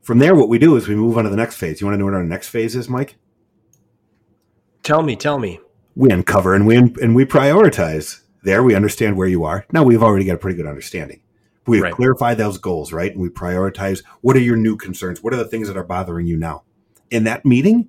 From 0.02 0.18
there, 0.18 0.34
what 0.34 0.48
we 0.48 0.58
do 0.58 0.76
is 0.76 0.88
we 0.88 0.96
move 0.96 1.16
on 1.16 1.24
to 1.24 1.30
the 1.30 1.36
next 1.36 1.56
phase. 1.56 1.80
You 1.80 1.86
want 1.86 1.94
to 1.94 1.98
know 1.98 2.06
what 2.06 2.14
our 2.14 2.24
next 2.24 2.48
phase 2.48 2.74
is, 2.74 2.88
Mike? 2.88 3.16
Tell 4.82 5.02
me, 5.02 5.14
tell 5.14 5.38
me. 5.38 5.60
We 5.94 6.10
uncover 6.10 6.54
and 6.54 6.66
we 6.66 6.76
and 6.76 7.14
we 7.14 7.24
prioritize. 7.24 8.20
There, 8.42 8.62
we 8.64 8.74
understand 8.74 9.16
where 9.16 9.28
you 9.28 9.44
are. 9.44 9.64
Now 9.72 9.84
we've 9.84 10.02
already 10.02 10.24
got 10.24 10.34
a 10.34 10.38
pretty 10.38 10.56
good 10.56 10.66
understanding. 10.66 11.20
We 11.66 11.80
Right. 11.80 11.94
clarify 11.94 12.34
those 12.34 12.58
goals, 12.58 12.92
right? 12.92 13.12
And 13.12 13.20
we 13.20 13.28
prioritize. 13.28 14.02
What 14.20 14.34
are 14.34 14.40
your 14.40 14.56
new 14.56 14.76
concerns? 14.76 15.22
What 15.22 15.32
are 15.32 15.36
the 15.36 15.44
things 15.44 15.68
that 15.68 15.76
are 15.76 15.84
bothering 15.84 16.26
you 16.26 16.36
now? 16.36 16.64
In 17.10 17.22
that 17.24 17.44
meeting, 17.44 17.88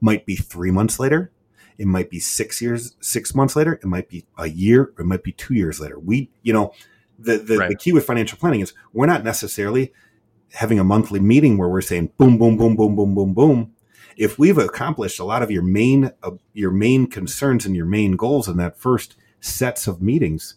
might 0.00 0.24
be 0.24 0.36
three 0.36 0.70
months 0.70 0.98
later. 0.98 1.30
It 1.76 1.86
might 1.86 2.08
be 2.08 2.20
six 2.20 2.62
years, 2.62 2.94
six 3.00 3.34
months 3.34 3.56
later. 3.56 3.74
It 3.74 3.84
might 3.84 4.08
be 4.08 4.24
a 4.38 4.46
year. 4.48 4.92
It 4.98 5.04
might 5.04 5.22
be 5.22 5.32
two 5.32 5.52
years 5.52 5.80
later. 5.80 5.98
We, 5.98 6.30
you 6.42 6.54
know, 6.54 6.72
the 7.18 7.36
the, 7.36 7.66
the 7.68 7.76
key 7.78 7.92
with 7.92 8.06
financial 8.06 8.38
planning 8.38 8.60
is 8.60 8.72
we're 8.94 9.06
not 9.06 9.22
necessarily 9.24 9.92
having 10.54 10.78
a 10.78 10.84
monthly 10.84 11.20
meeting 11.20 11.56
where 11.56 11.68
we're 11.68 11.80
saying 11.80 12.12
boom, 12.18 12.38
boom, 12.38 12.56
boom, 12.56 12.76
boom, 12.76 12.96
boom, 12.96 13.14
boom, 13.14 13.34
boom. 13.34 13.74
If 14.16 14.38
we've 14.38 14.58
accomplished 14.58 15.18
a 15.18 15.24
lot 15.24 15.42
of 15.42 15.50
your 15.50 15.62
main 15.62 16.12
uh, 16.22 16.32
your 16.52 16.70
main 16.70 17.06
concerns 17.06 17.64
and 17.64 17.76
your 17.76 17.86
main 17.86 18.12
goals 18.12 18.48
in 18.48 18.56
that 18.58 18.78
first 18.78 19.16
sets 19.40 19.86
of 19.86 20.02
meetings, 20.02 20.56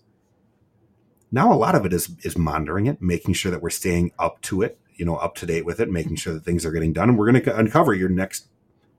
now 1.32 1.52
a 1.52 1.56
lot 1.56 1.76
of 1.76 1.86
it 1.86 1.94
is 1.94 2.16
is 2.24 2.38
monitoring 2.38 2.88
it, 2.88 3.02
making 3.02 3.36
sure 3.36 3.52
that 3.52 3.62
we're 3.62 3.70
staying 3.70 4.12
up 4.20 4.42
to 4.42 4.62
it, 4.62 4.80
you 4.96 5.06
know, 5.06 5.16
up 5.16 5.36
to 5.36 5.46
date 5.46 5.66
with 5.66 5.80
it, 5.80 5.90
making 5.90 6.16
sure 6.16 6.34
that 6.34 6.44
things 6.44 6.66
are 6.66 6.72
getting 6.72 6.94
done, 6.94 7.10
and 7.10 7.18
we're 7.18 7.32
going 7.32 7.44
to 7.44 7.58
uncover 7.58 7.94
your 7.94 8.10
next, 8.10 8.48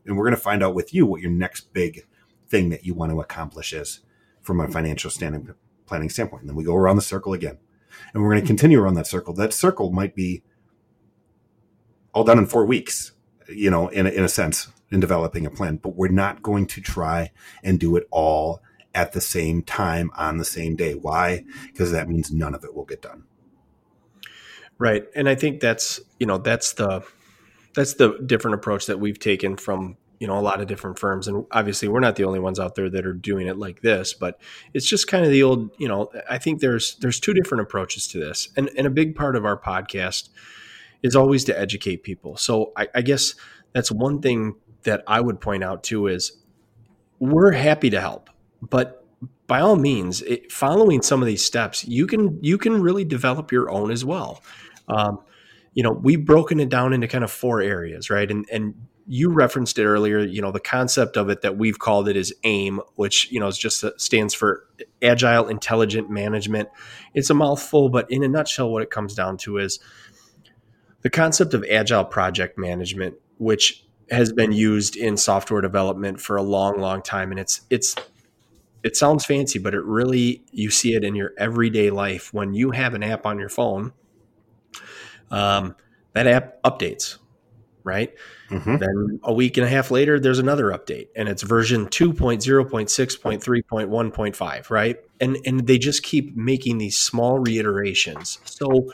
and 0.07 0.17
we're 0.17 0.25
going 0.25 0.37
to 0.37 0.41
find 0.41 0.63
out 0.63 0.75
with 0.75 0.95
you 0.95 1.05
what 1.05 1.21
your 1.21 1.31
next 1.31 1.73
big 1.73 2.07
thing 2.49 2.71
that 2.71 2.85
you 2.85 2.95
want 2.95 3.11
to 3.13 3.21
accomplish 3.21 3.73
is 3.73 4.01
from 4.41 4.61
a 4.61 4.69
financial 4.69 5.11
standing 5.11 5.53
planning 5.87 6.09
standpoint. 6.09 6.43
And 6.43 6.49
then 6.49 6.57
we 6.57 6.65
go 6.65 6.77
around 6.77 6.97
the 6.97 7.03
circle 7.03 7.33
again, 7.35 7.59
and 8.13 8.23
we're 8.23 8.31
going 8.31 8.43
to 8.43 8.47
continue 8.47 8.81
around 8.81 8.95
that 8.95 9.07
circle. 9.07 9.35
That 9.35 9.53
circle 9.53 9.91
might 9.91 10.15
be 10.15 10.43
all 12.15 12.25
done 12.25 12.39
in 12.39 12.47
four 12.47 12.65
weeks, 12.65 13.13
you 13.49 13.71
know, 13.71 13.89
in 13.89 14.07
in 14.07 14.25
a 14.25 14.29
sense, 14.29 14.69
in 14.91 15.01
developing 15.01 15.45
a 15.45 15.51
plan. 15.51 15.77
But 15.77 15.97
we're 15.97 16.09
not 16.09 16.43
going 16.43 16.67
to 16.69 16.81
try 16.81 17.33
and 17.63 17.79
do 17.79 17.97
it 17.97 18.07
all 18.11 18.63
at 18.95 19.13
the 19.13 19.21
same 19.21 19.61
time 19.63 20.11
on 20.17 20.39
the 20.39 20.45
same 20.45 20.77
day. 20.77 20.95
Why? 20.95 21.45
Because 21.67 21.93
that 21.93 22.09
means 22.09 22.33
none 22.33 22.55
of 22.55 22.65
it 22.65 22.75
will 22.75 22.85
get 22.85 23.03
done. 23.03 23.25
Right. 24.79 25.05
And 25.15 25.29
I 25.29 25.35
think 25.35 25.61
that's, 25.61 26.01
you 26.19 26.27
know, 26.27 26.39
that's 26.39 26.75
the 26.75 27.03
that's 27.75 27.95
the 27.95 28.19
different 28.25 28.55
approach 28.55 28.87
that 28.87 29.01
we've 29.01 29.19
taken 29.19 29.57
from, 29.57 29.97
you 30.21 30.29
know, 30.29 30.39
a 30.39 30.41
lot 30.41 30.61
of 30.61 30.69
different 30.69 30.99
firms 30.99 31.27
and 31.27 31.45
obviously 31.51 31.89
we're 31.89 32.01
not 32.01 32.17
the 32.17 32.25
only 32.25 32.39
ones 32.39 32.61
out 32.61 32.77
there 32.77 32.89
that 32.89 33.05
are 33.05 33.13
doing 33.13 33.49
it 33.49 33.57
like 33.57 33.83
this, 33.83 34.15
but 34.15 34.41
it's 34.73 34.87
just 34.87 35.09
kind 35.09 35.25
of 35.25 35.31
the 35.31 35.43
old, 35.43 35.71
you 35.79 35.89
know, 35.89 36.11
I 36.31 36.39
think 36.39 36.61
there's 36.61 36.97
there's 36.97 37.19
two 37.19 37.35
different 37.35 37.63
approaches 37.63 38.07
to 38.09 38.21
this. 38.21 38.49
And 38.57 38.71
and 38.77 38.87
a 38.87 38.91
big 38.91 39.17
part 39.17 39.37
of 39.37 39.45
our 39.45 39.57
podcast 39.57 40.29
is 41.05 41.15
always 41.15 41.45
to 41.45 41.57
educate 41.57 42.03
people. 42.03 42.37
So 42.37 42.73
I, 42.77 42.89
I 42.95 43.03
guess 43.03 43.35
that's 43.75 43.93
one 43.93 44.23
thing 44.23 44.57
that 44.85 45.05
I 45.07 45.21
would 45.21 45.39
point 45.39 45.63
out 45.63 45.85
too 45.85 46.09
is 46.09 46.33
we're 47.21 47.53
happy 47.53 47.91
to 47.91 48.01
help, 48.01 48.31
but 48.63 49.05
by 49.47 49.61
all 49.61 49.77
means, 49.77 50.23
it, 50.23 50.51
following 50.51 51.03
some 51.03 51.21
of 51.21 51.27
these 51.27 51.45
steps, 51.45 51.87
you 51.87 52.07
can 52.07 52.39
you 52.43 52.57
can 52.57 52.81
really 52.81 53.05
develop 53.05 53.53
your 53.53 53.71
own 53.71 53.91
as 53.91 54.03
well. 54.05 54.43
Um, 54.89 55.19
you 55.75 55.83
know, 55.83 55.93
we've 55.93 56.25
broken 56.25 56.59
it 56.61 56.71
down 56.71 56.95
into 56.95 57.07
kind 57.07 57.23
of 57.23 57.31
four 57.31 57.61
areas, 57.61 58.09
right? 58.09 58.31
And 58.31 58.47
and 58.51 58.75
you 59.07 59.31
referenced 59.31 59.79
it 59.79 59.85
earlier. 59.85 60.21
You 60.21 60.41
know, 60.41 60.51
the 60.51 60.61
concept 60.61 61.19
of 61.19 61.29
it 61.29 61.43
that 61.43 61.59
we've 61.59 61.79
called 61.79 62.09
it 62.09 62.17
is 62.17 62.33
AIM, 62.45 62.81
which 62.95 63.31
you 63.31 63.39
know 63.39 63.49
is 63.49 63.59
just 63.59 63.85
stands 64.01 64.33
for 64.33 64.67
Agile 65.03 65.49
Intelligent 65.49 66.09
Management. 66.09 66.71
It's 67.13 67.29
a 67.29 67.35
mouthful, 67.35 67.91
but 67.91 68.11
in 68.11 68.23
a 68.23 68.29
nutshell, 68.29 68.71
what 68.71 68.83
it 68.83 68.91
comes 68.91 69.15
down 69.15 69.37
to 69.39 69.59
is 69.59 69.79
the 71.05 71.11
concept 71.11 71.55
of 71.55 71.65
agile 71.71 72.05
project 72.05 72.59
management, 72.59 73.15
which 73.39 73.85
has 74.11 74.33
been 74.33 74.51
used 74.53 74.97
in 74.97 75.17
software 75.17 75.61
development 75.61 76.21
for 76.21 76.37
a 76.37 76.43
long, 76.43 76.81
long 76.81 77.03
time, 77.03 77.31
and 77.31 77.39
it's 77.39 77.61
it's 77.71 77.95
it 78.83 78.97
sounds 78.97 79.25
fancy, 79.25 79.61
but 79.61 79.75
it 79.75 79.85
really 79.85 80.43
you 80.51 80.71
see 80.71 80.95
it 80.95 81.05
in 81.05 81.15
your 81.15 81.33
everyday 81.39 81.91
life 81.91 82.35
when 82.35 82.55
you 82.55 82.73
have 82.73 82.95
an 82.95 83.03
app 83.03 83.27
on 83.27 83.39
your 83.39 83.51
phone. 83.51 83.93
Um, 85.31 85.77
that 86.15 86.27
app 86.27 86.63
updates, 86.63 87.19
right? 87.83 88.15
Mhm. 88.51 88.79
Then 88.79 89.21
a 89.25 89.33
week 89.33 89.57
and 89.59 89.67
a 89.67 89.69
half 89.69 89.91
later, 89.91 90.19
there's 90.19 90.39
another 90.39 90.71
update, 90.71 91.09
and 91.17 91.29
it's 91.29 91.43
version 91.43 91.87
2.0.6.3.1.5, 91.89 94.71
right? 94.71 94.97
And 95.21 95.37
and 95.45 95.67
they 95.67 95.77
just 95.77 96.03
keep 96.03 96.35
making 96.35 96.79
these 96.79 96.97
small 96.97 97.39
reiterations. 97.39 98.39
So 98.45 98.91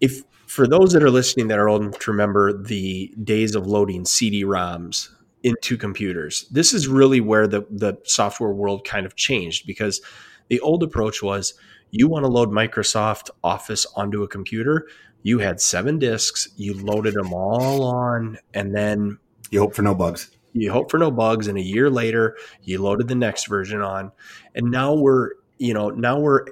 if 0.00 0.24
for 0.54 0.68
those 0.68 0.92
that 0.92 1.02
are 1.02 1.10
listening 1.10 1.48
that 1.48 1.58
are 1.58 1.68
old 1.68 1.82
enough 1.82 1.98
to 1.98 2.12
remember 2.12 2.52
the 2.52 3.12
days 3.24 3.56
of 3.56 3.66
loading 3.66 4.04
CD-ROMs 4.04 5.08
into 5.42 5.76
computers, 5.76 6.46
this 6.48 6.72
is 6.72 6.86
really 6.86 7.20
where 7.20 7.48
the 7.48 7.66
the 7.70 7.98
software 8.04 8.52
world 8.52 8.86
kind 8.86 9.04
of 9.04 9.16
changed 9.16 9.66
because 9.66 10.00
the 10.48 10.60
old 10.60 10.84
approach 10.84 11.24
was 11.24 11.54
you 11.90 12.06
want 12.06 12.24
to 12.24 12.30
load 12.30 12.50
Microsoft 12.50 13.30
Office 13.42 13.84
onto 13.96 14.22
a 14.22 14.28
computer, 14.28 14.86
you 15.24 15.40
had 15.40 15.60
seven 15.60 15.98
disks, 15.98 16.48
you 16.56 16.74
loaded 16.74 17.14
them 17.14 17.32
all 17.32 17.82
on, 17.82 18.38
and 18.54 18.72
then 18.72 19.18
You 19.50 19.58
hope 19.58 19.74
for 19.74 19.82
no 19.82 19.94
bugs. 19.94 20.30
You 20.52 20.70
hope 20.70 20.88
for 20.88 20.98
no 20.98 21.10
bugs, 21.10 21.48
and 21.48 21.58
a 21.58 21.62
year 21.62 21.90
later, 21.90 22.36
you 22.62 22.80
loaded 22.80 23.08
the 23.08 23.16
next 23.16 23.48
version 23.48 23.80
on, 23.80 24.12
and 24.54 24.70
now 24.70 24.94
we're 24.94 25.30
you 25.58 25.74
know 25.74 25.90
now 25.90 26.20
we're 26.20 26.44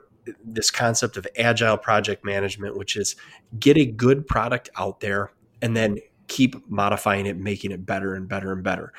this 0.44 0.70
concept 0.70 1.16
of 1.16 1.26
agile 1.36 1.76
project 1.76 2.24
management, 2.24 2.76
which 2.76 2.96
is 2.96 3.16
get 3.58 3.76
a 3.76 3.84
good 3.84 4.26
product 4.26 4.70
out 4.76 5.00
there 5.00 5.32
and 5.60 5.76
then 5.76 5.98
keep 6.28 6.68
modifying 6.70 7.26
it, 7.26 7.36
making 7.36 7.72
it 7.72 7.84
better 7.84 8.14
and 8.14 8.28
better 8.28 8.52
and 8.52 8.62
better. 8.62 8.92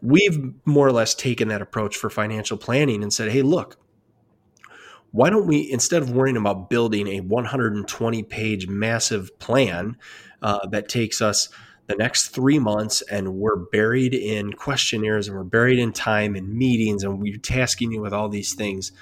We've 0.00 0.52
more 0.64 0.86
or 0.86 0.92
less 0.92 1.14
taken 1.14 1.48
that 1.48 1.62
approach 1.62 1.96
for 1.96 2.10
financial 2.10 2.56
planning 2.56 3.02
and 3.02 3.12
said, 3.12 3.30
hey, 3.30 3.42
look, 3.42 3.78
why 5.12 5.30
don't 5.30 5.46
we, 5.46 5.70
instead 5.70 6.02
of 6.02 6.10
worrying 6.10 6.36
about 6.36 6.68
building 6.68 7.06
a 7.06 7.20
120 7.20 8.22
page 8.24 8.66
massive 8.66 9.38
plan 9.38 9.96
uh, 10.42 10.66
that 10.68 10.88
takes 10.88 11.22
us 11.22 11.48
the 11.86 11.94
next 11.94 12.28
three 12.28 12.58
months 12.58 13.02
and 13.02 13.34
we're 13.34 13.56
buried 13.56 14.14
in 14.14 14.52
questionnaires 14.52 15.28
and 15.28 15.36
we're 15.36 15.44
buried 15.44 15.78
in 15.78 15.92
time 15.92 16.34
and 16.34 16.54
meetings 16.54 17.04
and 17.04 17.20
we're 17.20 17.36
tasking 17.36 17.92
you 17.92 18.00
with 18.00 18.12
all 18.12 18.28
these 18.28 18.54
things, 18.54 18.92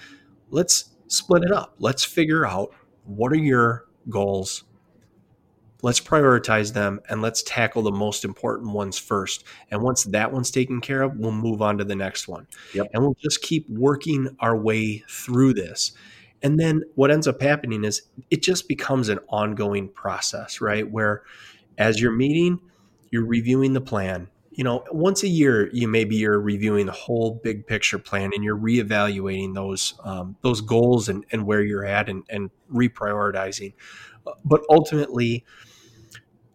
let's 0.51 0.92
split 1.13 1.43
it 1.45 1.53
up. 1.53 1.75
Let's 1.79 2.05
figure 2.05 2.47
out 2.47 2.75
what 3.05 3.33
are 3.33 3.37
your 3.37 3.85
goals. 4.09 4.65
Let's 5.83 6.01
prioritize 6.01 6.73
them 6.73 7.01
and 7.09 7.21
let's 7.21 7.43
tackle 7.43 7.83
the 7.83 7.91
most 7.91 8.25
important 8.25 8.71
ones 8.71 8.99
first. 8.99 9.45
And 9.71 9.83
once 9.83 10.05
that 10.05 10.33
one's 10.33 10.51
taken 10.51 10.81
care 10.81 11.03
of, 11.03 11.17
we'll 11.17 11.33
move 11.33 11.61
on 11.61 11.77
to 11.79 11.85
the 11.85 11.97
next 11.97 12.29
one. 12.29 12.47
Yep. 12.73 12.87
And 12.93 13.03
we'll 13.03 13.17
just 13.21 13.43
keep 13.43 13.69
working 13.69 14.37
our 14.41 14.57
way 14.57 15.05
through 15.09 15.55
this. 15.55 15.93
And 16.43 16.59
then 16.59 16.83
what 16.95 17.11
ends 17.11 17.29
up 17.29 17.43
happening 17.43 17.85
is 17.85 18.03
it 18.31 18.43
just 18.43 18.69
becomes 18.69 19.09
an 19.09 19.19
ongoing 19.29 19.89
process, 19.89 20.61
right? 20.61 20.89
Where 20.89 21.23
as 21.79 22.01
you're 22.01 22.13
meeting, 22.13 22.61
you're 23.11 23.27
reviewing 23.27 23.73
the 23.73 23.81
plan, 23.81 24.29
you 24.55 24.65
know, 24.65 24.85
once 24.91 25.23
a 25.23 25.29
year, 25.29 25.71
you 25.73 25.89
maybe 25.89 26.17
you're 26.17 26.41
reviewing 26.41 26.87
the 26.87 26.93
whole 26.93 27.41
big 27.43 27.67
picture 27.67 27.99
plan 27.99 28.33
and 28.35 28.45
you're 28.45 28.57
reevaluating 28.57 29.55
those 29.55 29.95
um, 30.05 30.37
those 30.43 30.61
goals 30.61 31.09
and, 31.09 31.25
and 31.33 31.47
where 31.47 31.63
you're 31.63 31.85
at 31.85 32.09
and, 32.09 32.25
and 32.29 32.51
reprioritizing. 32.73 33.73
But 34.45 34.63
ultimately, 34.69 35.45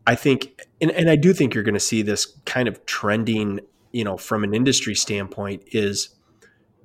I 0.05 0.15
think, 0.15 0.61
and, 0.79 0.91
and 0.91 1.09
I 1.09 1.15
do 1.15 1.33
think 1.33 1.53
you're 1.53 1.63
going 1.63 1.73
to 1.73 1.79
see 1.79 2.01
this 2.01 2.37
kind 2.45 2.67
of 2.67 2.85
trending, 2.85 3.61
you 3.91 4.03
know, 4.03 4.15
from 4.15 4.43
an 4.43 4.53
industry 4.53 4.95
standpoint, 4.95 5.63
is 5.71 6.09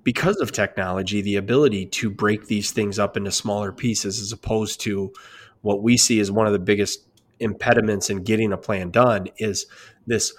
because 0.03 0.39
of 0.39 0.51
technology, 0.51 1.21
the 1.21 1.37
ability 1.37 1.87
to 1.87 2.11
break 2.11 2.47
these 2.47 2.73
things 2.73 2.99
up 2.99 3.17
into 3.17 3.31
smaller 3.31 3.71
pieces 3.71 4.19
as 4.19 4.33
opposed 4.33 4.81
to 4.81 5.13
what 5.61 5.83
we 5.83 5.97
see 5.97 6.19
as 6.21 6.31
one 6.31 6.47
of 6.47 6.53
the 6.53 6.59
biggest 6.59 7.07
impediments 7.39 8.11
in 8.11 8.25
getting 8.25 8.53
a 8.53 8.57
plan 8.57 8.91
done 8.91 9.27
is 9.39 9.67
this 10.07 10.33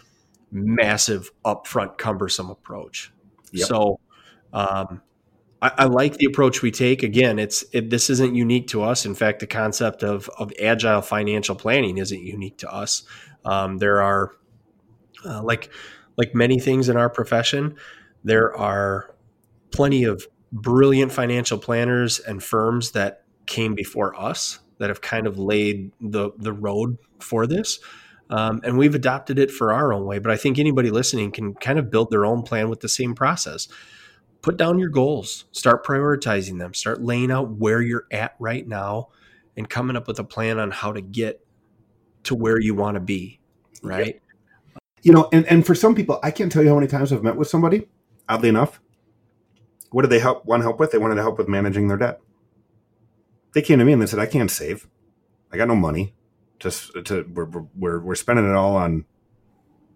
massive 0.53 1.31
upfront 1.43 1.97
cumbersome 1.97 2.49
approach. 2.49 3.11
Yep. 3.51 3.67
So 3.67 3.99
um, 4.53 5.01
I, 5.61 5.71
I, 5.79 5.83
like 5.85 6.17
the 6.17 6.25
approach 6.25 6.61
we 6.61 6.71
take. 6.71 7.03
Again, 7.03 7.39
it's 7.39 7.65
it, 7.73 7.89
this 7.89 8.09
isn't 8.09 8.35
unique 8.35 8.67
to 8.67 8.83
us. 8.83 9.05
In 9.05 9.15
fact, 9.15 9.39
the 9.39 9.47
concept 9.47 10.03
of 10.03 10.29
of 10.37 10.53
agile 10.61 11.01
financial 11.01 11.55
planning 11.55 11.97
isn't 11.97 12.21
unique 12.21 12.57
to 12.59 12.71
us. 12.71 13.03
Um, 13.43 13.77
there 13.79 14.01
are 14.01 14.31
uh, 15.25 15.41
like 15.43 15.69
like 16.17 16.35
many 16.35 16.59
things 16.59 16.89
in 16.89 16.97
our 16.97 17.09
profession, 17.09 17.75
there 18.23 18.55
are 18.55 19.15
plenty 19.71 20.03
of 20.03 20.27
brilliant 20.51 21.11
financial 21.11 21.57
planners 21.57 22.19
and 22.19 22.43
firms 22.43 22.91
that 22.91 23.23
came 23.45 23.73
before 23.73 24.19
us 24.19 24.59
that 24.77 24.89
have 24.89 25.01
kind 25.01 25.27
of 25.27 25.37
laid 25.37 25.91
the 25.99 26.31
the 26.37 26.53
road 26.53 26.97
for 27.19 27.47
this. 27.47 27.79
Um, 28.33 28.61
and 28.63 28.79
we've 28.79 28.95
adopted 28.95 29.37
it 29.37 29.51
for 29.51 29.71
our 29.71 29.93
own 29.93 30.05
way. 30.05 30.17
But 30.17 30.31
I 30.31 30.37
think 30.37 30.57
anybody 30.57 30.89
listening 30.89 31.31
can 31.31 31.53
kind 31.53 31.77
of 31.77 31.91
build 31.91 32.09
their 32.09 32.25
own 32.25 32.41
plan 32.41 32.67
with 32.67 32.79
the 32.79 32.89
same 32.89 33.13
process. 33.13 33.67
Put 34.41 34.57
down 34.57 34.79
your 34.79 34.89
goals, 34.89 35.45
start 35.51 35.85
prioritizing 35.85 36.57
them, 36.57 36.73
start 36.73 36.99
laying 36.99 37.31
out 37.31 37.51
where 37.51 37.79
you're 37.79 38.07
at 38.09 38.33
right 38.39 38.67
now, 38.67 39.09
and 39.55 39.69
coming 39.69 39.95
up 39.95 40.07
with 40.07 40.17
a 40.17 40.23
plan 40.23 40.57
on 40.57 40.71
how 40.71 40.91
to 40.91 40.99
get 40.99 41.45
to 42.23 42.33
where 42.33 42.59
you 42.59 42.73
want 42.73 42.95
to 42.95 42.99
be. 42.99 43.39
Right. 43.83 44.19
You 45.03 45.13
know, 45.13 45.29
and, 45.31 45.45
and 45.45 45.63
for 45.63 45.75
some 45.75 45.93
people, 45.93 46.19
I 46.23 46.31
can't 46.31 46.51
tell 46.51 46.63
you 46.63 46.69
how 46.69 46.75
many 46.75 46.87
times 46.87 47.13
I've 47.13 47.21
met 47.21 47.35
with 47.35 47.49
somebody, 47.49 47.87
oddly 48.27 48.49
enough. 48.49 48.81
What 49.91 50.01
did 50.01 50.09
they 50.09 50.19
help 50.19 50.43
want 50.43 50.63
help 50.63 50.79
with? 50.79 50.89
They 50.91 50.97
wanted 50.97 51.15
to 51.15 51.21
help 51.21 51.37
with 51.37 51.47
managing 51.47 51.87
their 51.87 51.97
debt. 51.97 52.19
They 53.53 53.61
came 53.61 53.77
to 53.77 53.85
me 53.85 53.93
and 53.93 54.01
they 54.01 54.07
said, 54.07 54.17
I 54.17 54.25
can't 54.25 54.49
save. 54.49 54.87
I 55.51 55.57
got 55.57 55.67
no 55.67 55.75
money 55.75 56.15
just 56.59 56.91
to 57.05 57.29
we're, 57.33 57.45
we're 57.75 57.99
we're 57.99 58.15
spending 58.15 58.49
it 58.49 58.55
all 58.55 58.75
on 58.75 59.05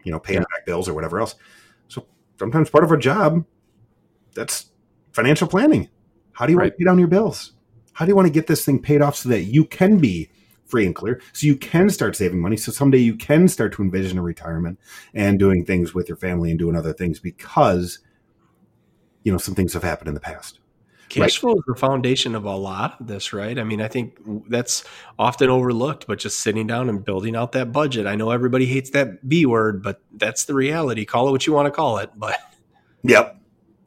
you 0.04 0.12
know 0.12 0.20
paying 0.20 0.40
yeah. 0.40 0.58
back 0.58 0.66
bills 0.66 0.88
or 0.88 0.94
whatever 0.94 1.20
else. 1.20 1.36
So 1.88 2.06
sometimes 2.40 2.70
part 2.70 2.84
of 2.84 2.92
our 2.92 2.98
job 2.98 3.46
that's 4.34 4.72
financial 5.12 5.48
planning. 5.48 5.90
How 6.34 6.46
do 6.46 6.52
you 6.52 6.58
right. 6.58 6.66
want 6.66 6.74
to 6.74 6.78
pay 6.78 6.86
down 6.86 7.00
your 7.00 7.08
bills? 7.08 7.54
How 7.94 8.06
do 8.06 8.10
you 8.10 8.16
want 8.16 8.28
to 8.28 8.34
get 8.34 8.48
this 8.48 8.64
thing 8.64 8.80
paid 8.80 9.02
off 9.02 9.16
so 9.16 9.30
that 9.30 9.44
you 9.44 9.66
can 9.66 9.98
be 9.98 10.30
free 10.68 10.86
and 10.86 10.94
clear 10.94 11.22
so 11.32 11.48
you 11.48 11.56
can 11.56 11.90
start 11.90 12.16
saving 12.16 12.42
money 12.42 12.58
so 12.58 12.72
someday 12.72 12.98
you 12.98 13.16
can 13.16 13.48
start 13.48 13.72
to 13.74 13.82
envision 13.82 14.18
a 14.18 14.22
retirement 14.22 14.78
and 15.14 15.40
doing 15.40 15.66
things 15.66 15.94
with 15.94 16.10
your 16.10 16.18
family 16.18 16.50
and 16.50 16.60
doing 16.60 16.76
other 16.76 16.94
things 16.94 17.20
because 17.20 18.00
you 19.24 19.32
know 19.32 19.38
some 19.38 19.56
things 19.56 19.74
have 19.74 19.84
happened 19.84 20.10
in 20.10 20.14
the 20.14 20.20
past 20.20 20.60
Cash 21.10 21.22
right. 21.22 21.34
flow 21.34 21.56
is 21.56 21.64
the 21.68 21.76
foundation 21.76 22.36
of 22.36 22.46
a 22.46 22.56
lot 22.56 23.00
of 23.00 23.08
this, 23.08 23.32
right? 23.32 23.58
I 23.58 23.64
mean, 23.64 23.82
I 23.82 23.88
think 23.88 24.20
that's 24.50 24.84
often 25.18 25.50
overlooked, 25.50 26.06
but 26.08 26.20
just 26.20 26.40
sitting 26.40 26.68
down 26.68 26.90
and 26.90 27.04
building 27.04 27.36
out 27.36 27.54
that 27.54 27.72
budget. 27.72 28.06
I 28.06 28.16
know 28.16 28.32
everybody 28.32 28.66
hates 28.66 28.90
that 28.92 29.28
B 29.28 29.46
word, 29.46 29.82
but 29.82 30.02
that's 30.14 30.46
the 30.46 30.54
reality. 30.54 31.06
Call 31.06 31.28
it 31.30 31.32
what 31.32 31.48
you 31.48 31.54
want 31.54 31.68
to 31.68 31.72
call 31.72 31.98
it, 32.00 32.12
but 32.16 32.38
Yep. 33.04 33.40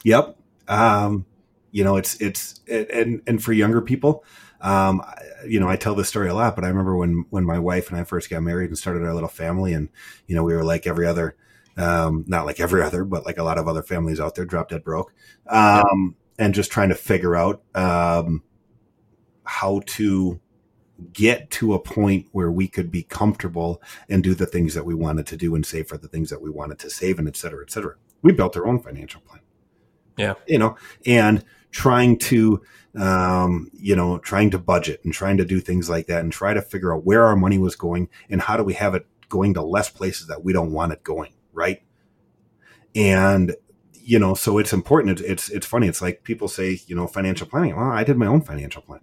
Yep. 0.05 0.37
Um, 0.69 1.27
you 1.73 1.85
know, 1.85 1.97
it's 1.97 2.21
it's 2.21 2.61
and 2.69 3.23
and 3.27 3.43
for 3.43 3.53
younger 3.53 3.81
people, 3.81 4.25
um, 4.61 5.03
you 5.47 5.61
know, 5.61 5.69
I 5.69 5.77
tell 5.77 5.95
this 5.95 6.09
story 6.09 6.29
a 6.29 6.35
lot, 6.35 6.55
but 6.55 6.65
I 6.65 6.69
remember 6.69 6.97
when 6.97 7.27
when 7.31 7.45
my 7.45 7.59
wife 7.59 7.91
and 7.91 7.99
I 7.99 8.05
first 8.05 8.31
got 8.31 8.43
married 8.43 8.71
and 8.71 8.79
started 8.79 9.05
our 9.05 9.15
little 9.15 9.29
family, 9.29 9.73
and 9.73 9.89
you 10.27 10.35
know, 10.35 10.43
we 10.43 10.55
were 10.55 10.65
like 10.65 10.87
every 10.87 11.07
other, 11.07 11.37
um, 11.77 12.25
not 12.27 12.47
like 12.47 12.61
every 12.61 12.83
other, 12.83 13.05
but 13.05 13.27
like 13.27 13.39
a 13.39 13.43
lot 13.43 13.59
of 13.59 13.69
other 13.69 13.83
families 13.83 14.21
out 14.21 14.35
there, 14.35 14.45
drop 14.45 14.71
dead 14.71 14.85
broke. 14.85 15.13
Um, 15.49 16.17
and 16.41 16.55
just 16.55 16.73
trying 16.73 16.89
to 16.89 16.95
figure 16.95 17.37
out 17.37 17.63
um, 17.77 18.43
how 19.45 19.83
to 19.85 20.41
get 21.13 21.51
to 21.51 21.75
a 21.75 21.79
point 21.79 22.27
where 22.33 22.51
we 22.51 22.67
could 22.67 22.91
be 22.91 23.03
comfortable 23.03 23.83
and 24.09 24.25
do 24.25 24.35
the 24.35 24.47
things 24.47 24.75
that 24.75 24.85
we 24.85 24.95
wanted 24.95 25.27
to 25.27 25.37
do 25.37 25.55
and 25.55 25.65
save 25.65 25.87
for 25.87 25.99
the 25.99 26.09
things 26.09 26.31
that 26.31 26.41
we 26.41 26.51
wanted 26.51 26.79
to 26.79 26.89
save 26.89 27.19
and 27.19 27.29
et 27.29 27.37
cetera, 27.37 27.63
et 27.63 27.71
cetera. 27.71 27.95
We 28.23 28.33
built 28.33 28.57
our 28.57 28.67
own 28.67 28.81
financial 28.81 29.21
plan. 29.21 29.41
Yeah. 30.17 30.35
You 30.47 30.59
know, 30.59 30.77
and 31.07 31.45
trying 31.73 32.19
to, 32.19 32.63
um, 32.99 33.71
you 33.75 33.95
know, 33.95 34.19
trying 34.19 34.51
to 34.51 34.59
budget 34.59 35.03
and 35.05 35.13
trying 35.13 35.37
to 35.37 35.45
do 35.45 35.61
things 35.61 35.91
like 35.91 36.07
that 36.07 36.21
and 36.21 36.33
try 36.33 36.55
to 36.55 36.63
figure 36.63 36.95
out 36.95 37.05
where 37.05 37.25
our 37.25 37.37
money 37.37 37.59
was 37.59 37.77
going 37.77 38.09
and 38.31 38.41
how 38.41 38.57
do 38.57 38.65
we 38.65 38.75
have 38.75 38.95
it 38.95 39.07
going 39.29 39.55
to 39.55 39.63
less 39.63 39.91
places 39.91 40.27
that 40.29 40.43
we 40.43 40.55
don't 40.55 40.73
want 40.73 40.93
it 40.93 41.03
going. 41.03 41.33
Right. 41.53 41.83
And 42.95 43.55
you 44.11 44.19
know, 44.19 44.35
so 44.35 44.59
it's 44.59 44.73
important. 44.73 45.21
It's, 45.21 45.29
it's, 45.31 45.51
it's 45.51 45.67
funny. 45.67 45.87
It's 45.87 46.03
like 46.03 46.25
people 46.25 46.49
say, 46.49 46.81
you 46.89 46.97
know, 46.97 47.07
financial 47.07 47.47
planning. 47.47 47.77
Well, 47.77 47.93
I 47.93 48.03
did 48.03 48.17
my 48.17 48.27
own 48.27 48.41
financial 48.41 48.83
plan, 48.83 48.99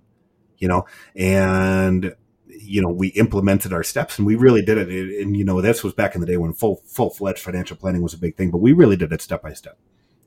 you 0.58 0.68
know, 0.68 0.86
and 1.16 2.14
you 2.50 2.82
know, 2.82 2.90
we 2.90 3.08
implemented 3.10 3.72
our 3.72 3.84
steps 3.84 4.18
and 4.18 4.28
we 4.28 4.36
really 4.36 4.62
did 4.62 4.78
it. 4.78 5.22
And, 5.22 5.38
you 5.38 5.46
know, 5.46 5.62
this 5.62 5.82
was 5.82 5.94
back 5.94 6.14
in 6.14 6.20
the 6.20 6.28
day 6.28 6.36
when 6.36 6.52
full, 6.52 6.82
full 6.86 7.10
fledged 7.10 7.40
financial 7.40 7.78
planning 7.78 8.02
was 8.02 8.14
a 8.14 8.18
big 8.18 8.36
thing, 8.36 8.52
but 8.52 8.58
we 8.58 8.74
really 8.74 8.98
did 8.98 9.14
it 9.14 9.22
step 9.22 9.42
by 9.42 9.54
step. 9.54 9.78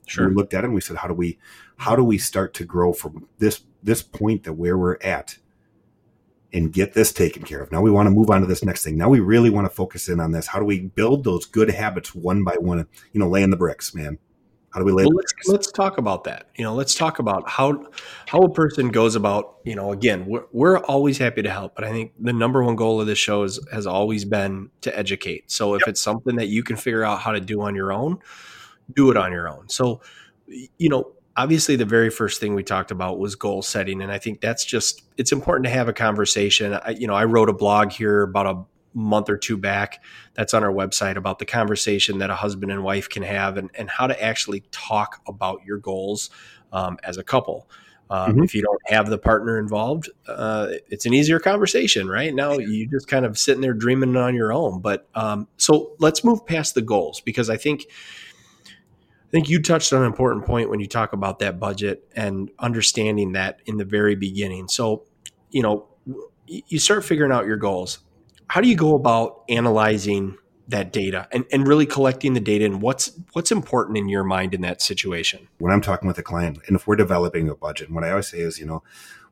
Sure. 0.07 0.29
We 0.29 0.33
looked 0.33 0.55
at 0.55 0.63
it 0.63 0.67
and 0.67 0.73
we 0.73 0.81
said, 0.81 0.97
how 0.97 1.07
do 1.07 1.13
we, 1.13 1.37
how 1.77 1.95
do 1.95 2.03
we 2.03 2.17
start 2.17 2.55
to 2.55 2.65
grow 2.65 2.91
from 2.91 3.27
this, 3.37 3.61
this 3.83 4.01
point 4.01 4.45
that 4.45 4.53
where 4.53 4.79
we're 4.79 4.97
at 5.03 5.37
and 6.51 6.73
get 6.73 6.93
this 6.93 7.13
taken 7.13 7.43
care 7.43 7.61
of? 7.61 7.71
Now 7.71 7.81
we 7.81 7.91
want 7.91 8.07
to 8.07 8.11
move 8.11 8.31
on 8.31 8.41
to 8.41 8.47
this 8.47 8.63
next 8.63 8.83
thing. 8.83 8.97
Now 8.97 9.09
we 9.09 9.19
really 9.19 9.51
want 9.51 9.65
to 9.69 9.75
focus 9.75 10.09
in 10.09 10.19
on 10.19 10.31
this. 10.31 10.47
How 10.47 10.57
do 10.57 10.65
we 10.65 10.79
build 10.79 11.23
those 11.23 11.45
good 11.45 11.69
habits 11.69 12.15
one 12.15 12.43
by 12.43 12.55
one? 12.59 12.87
You 13.11 13.19
know, 13.19 13.29
laying 13.29 13.51
the 13.51 13.57
bricks, 13.57 13.93
man. 13.93 14.17
How 14.71 14.79
do 14.79 14.85
we 14.85 14.93
lay? 14.93 15.03
Well, 15.03 15.15
let's, 15.15 15.33
let's 15.47 15.71
talk 15.71 15.97
about 15.97 16.23
that. 16.23 16.47
You 16.55 16.63
know, 16.63 16.73
let's 16.73 16.95
talk 16.95 17.19
about 17.19 17.49
how 17.49 17.85
how 18.25 18.39
a 18.39 18.49
person 18.49 18.89
goes 18.89 19.15
about. 19.15 19.57
You 19.65 19.75
know, 19.75 19.91
again, 19.91 20.25
we're 20.25 20.45
we're 20.53 20.77
always 20.79 21.17
happy 21.17 21.41
to 21.41 21.49
help, 21.49 21.75
but 21.75 21.83
I 21.83 21.91
think 21.91 22.13
the 22.19 22.31
number 22.31 22.63
one 22.63 22.77
goal 22.77 23.01
of 23.01 23.07
this 23.07 23.19
show 23.19 23.43
is, 23.43 23.59
has 23.71 23.85
always 23.85 24.23
been 24.23 24.69
to 24.81 24.97
educate. 24.97 25.51
So 25.51 25.75
if 25.75 25.81
yep. 25.81 25.89
it's 25.89 26.01
something 26.01 26.37
that 26.37 26.47
you 26.47 26.63
can 26.63 26.77
figure 26.77 27.03
out 27.03 27.19
how 27.19 27.31
to 27.31 27.41
do 27.41 27.61
on 27.61 27.75
your 27.75 27.91
own, 27.91 28.19
do 28.95 29.11
it 29.11 29.17
on 29.17 29.33
your 29.33 29.49
own. 29.49 29.67
So, 29.67 30.01
you 30.47 30.89
know, 30.89 31.11
obviously 31.35 31.75
the 31.75 31.85
very 31.85 32.09
first 32.09 32.39
thing 32.39 32.55
we 32.55 32.63
talked 32.63 32.91
about 32.91 33.17
was 33.19 33.35
goal 33.35 33.61
setting 33.61 34.01
and 34.01 34.11
i 34.11 34.17
think 34.17 34.41
that's 34.41 34.65
just 34.65 35.03
it's 35.17 35.31
important 35.31 35.63
to 35.65 35.69
have 35.69 35.87
a 35.87 35.93
conversation 35.93 36.73
I, 36.73 36.89
you 36.89 37.07
know 37.07 37.13
i 37.13 37.23
wrote 37.23 37.49
a 37.49 37.53
blog 37.53 37.91
here 37.91 38.23
about 38.23 38.45
a 38.47 38.63
month 38.93 39.29
or 39.29 39.37
two 39.37 39.57
back 39.57 40.03
that's 40.33 40.53
on 40.53 40.63
our 40.63 40.71
website 40.71 41.15
about 41.15 41.39
the 41.39 41.45
conversation 41.45 42.17
that 42.19 42.29
a 42.29 42.35
husband 42.35 42.71
and 42.71 42.83
wife 42.83 43.09
can 43.09 43.23
have 43.23 43.57
and, 43.57 43.69
and 43.75 43.89
how 43.89 44.07
to 44.07 44.23
actually 44.23 44.63
talk 44.71 45.21
about 45.27 45.63
your 45.65 45.77
goals 45.77 46.29
um, 46.73 46.97
as 47.03 47.17
a 47.17 47.23
couple. 47.23 47.69
Um, 48.09 48.33
mm-hmm. 48.33 48.43
If 48.43 48.53
you 48.53 48.61
don't 48.61 48.81
have 48.87 49.09
the 49.09 49.17
partner 49.17 49.57
involved, 49.57 50.09
uh, 50.27 50.67
it's 50.89 51.05
an 51.05 51.13
easier 51.13 51.39
conversation, 51.39 52.09
right? 52.09 52.35
Now 52.35 52.57
you 52.57 52.85
just 52.87 53.07
kind 53.07 53.25
of 53.25 53.37
sitting 53.37 53.61
there 53.61 53.73
dreaming 53.73 54.17
on 54.17 54.35
your 54.35 54.51
own. 54.51 54.81
But 54.81 55.07
um, 55.15 55.47
so 55.55 55.93
let's 55.99 56.21
move 56.21 56.45
past 56.45 56.75
the 56.75 56.81
goals 56.81 57.21
because 57.21 57.49
I 57.49 57.55
think 57.55 57.85
I 58.67 59.31
think 59.31 59.47
you 59.47 59.61
touched 59.61 59.93
on 59.93 60.01
an 60.01 60.07
important 60.07 60.45
point 60.45 60.69
when 60.69 60.81
you 60.81 60.87
talk 60.87 61.13
about 61.13 61.39
that 61.39 61.57
budget 61.57 62.03
and 62.13 62.51
understanding 62.59 63.31
that 63.31 63.61
in 63.65 63.77
the 63.77 63.85
very 63.85 64.15
beginning. 64.15 64.67
So, 64.67 65.05
you 65.51 65.61
know, 65.61 65.87
you 66.47 66.79
start 66.79 67.05
figuring 67.05 67.31
out 67.31 67.45
your 67.45 67.55
goals. 67.55 67.99
How 68.51 68.59
do 68.59 68.67
you 68.67 68.75
go 68.75 68.95
about 68.95 69.45
analyzing 69.47 70.37
that 70.67 70.91
data 70.91 71.25
and, 71.31 71.45
and 71.53 71.65
really 71.65 71.85
collecting 71.85 72.33
the 72.33 72.41
data 72.41 72.65
and 72.65 72.81
what's 72.81 73.17
what's 73.31 73.49
important 73.49 73.97
in 73.97 74.09
your 74.09 74.25
mind 74.25 74.53
in 74.53 74.59
that 74.59 74.81
situation? 74.81 75.47
When 75.59 75.71
i'm 75.71 75.79
talking 75.79 76.05
with 76.05 76.17
a 76.17 76.21
client 76.21 76.59
and 76.67 76.75
if 76.75 76.85
we're 76.85 76.97
developing 76.97 77.47
a 77.47 77.55
budget 77.55 77.89
what 77.89 78.03
i 78.03 78.09
always 78.09 78.27
say 78.27 78.39
is 78.39 78.59
you 78.59 78.65
know 78.65 78.83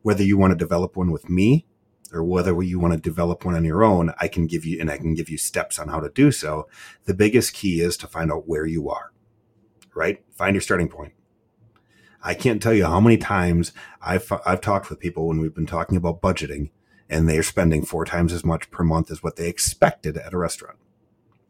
whether 0.04 0.24
you 0.24 0.38
want 0.38 0.52
to 0.52 0.56
develop 0.56 0.96
one 0.96 1.12
with 1.12 1.30
me 1.30 1.66
or 2.14 2.24
whether 2.24 2.64
you 2.64 2.80
want 2.80 2.94
to 2.94 3.00
develop 3.00 3.44
one 3.44 3.56
on 3.56 3.66
your 3.66 3.84
own 3.84 4.14
i 4.22 4.30
can 4.30 4.48
give 4.48 4.64
you 4.64 4.80
and 4.80 4.90
i 4.90 4.96
can 4.96 5.14
give 5.16 5.30
you 5.30 5.38
steps 5.38 5.78
on 5.78 5.90
how 5.90 6.00
to 6.00 6.10
do 6.12 6.32
so. 6.32 6.70
The 7.04 7.14
biggest 7.14 7.54
key 7.54 7.82
is 7.82 7.98
to 7.98 8.08
find 8.08 8.32
out 8.32 8.48
where 8.48 8.66
you 8.66 8.90
are 8.90 9.12
right? 9.94 10.24
Find 10.32 10.54
your 10.56 10.62
starting 10.62 10.88
point. 10.88 11.12
I 12.24 12.36
can't 12.36 12.64
tell 12.64 12.74
you 12.74 12.86
how 12.86 13.02
many 13.02 13.18
times 13.18 13.74
i've 14.02 14.32
i've 14.46 14.62
talked 14.62 14.90
with 14.90 15.02
people 15.02 15.28
when 15.28 15.42
we've 15.42 15.54
been 15.54 15.66
talking 15.66 15.98
about 15.98 16.22
budgeting 16.22 16.70
and 17.10 17.28
they're 17.28 17.44
spending 17.44 17.84
four 17.84 18.06
times 18.06 18.34
as 18.34 18.46
much 18.46 18.70
per 18.72 18.84
month 18.84 19.10
as 19.12 19.24
what 19.24 19.36
they 19.36 19.48
expected 19.48 20.18
at 20.18 20.34
a 20.34 20.38
restaurant 20.38 20.78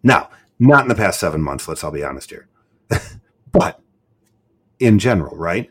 now, 0.03 0.29
not 0.57 0.83
in 0.83 0.89
the 0.89 0.95
past 0.95 1.19
seven 1.19 1.41
months, 1.41 1.67
let's 1.67 1.83
all 1.83 1.91
be 1.91 2.03
honest 2.03 2.29
here. 2.29 2.47
but 3.51 3.81
in 4.79 4.99
general, 4.99 5.35
right? 5.35 5.69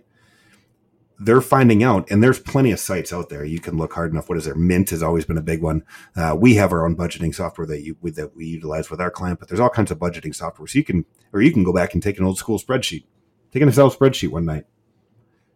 They're 1.21 1.41
finding 1.41 1.83
out, 1.83 2.09
and 2.11 2.23
there's 2.23 2.39
plenty 2.39 2.71
of 2.71 2.79
sites 2.79 3.13
out 3.13 3.29
there. 3.29 3.45
You 3.45 3.59
can 3.59 3.77
look 3.77 3.93
hard 3.93 4.13
enough. 4.13 4.29
What 4.29 4.39
is 4.39 4.45
there? 4.45 4.55
Mint 4.55 4.91
has 4.91 5.03
always 5.03 5.25
been 5.25 5.39
a 5.39 5.43
big 5.43 5.63
one. 5.63 5.83
Uh, 6.15 6.37
we 6.39 6.55
have 6.55 6.71
our 6.71 6.87
own 6.87 6.95
budgeting 6.95 7.35
software 7.35 7.67
that 7.67 7.83
you 7.83 7.97
that 8.03 8.37
we 8.37 8.47
utilize 8.47 8.89
with 8.89 9.01
our 9.01 9.11
client, 9.11 9.41
but 9.41 9.49
there's 9.49 9.59
all 9.59 9.69
kinds 9.69 9.91
of 9.91 9.99
budgeting 9.99 10.33
software. 10.33 10.69
So 10.69 10.79
you 10.79 10.85
can, 10.85 11.05
or 11.33 11.43
you 11.43 11.53
can 11.53 11.65
go 11.65 11.73
back 11.73 11.93
and 11.93 12.03
take 12.03 12.19
an 12.19 12.25
old 12.25 12.39
school 12.39 12.61
spreadsheet, 12.61 13.05
take 13.53 13.63
an 13.63 13.69
Excel 13.69 13.91
spreadsheet 13.91 14.29
one 14.29 14.45
night, 14.45 14.67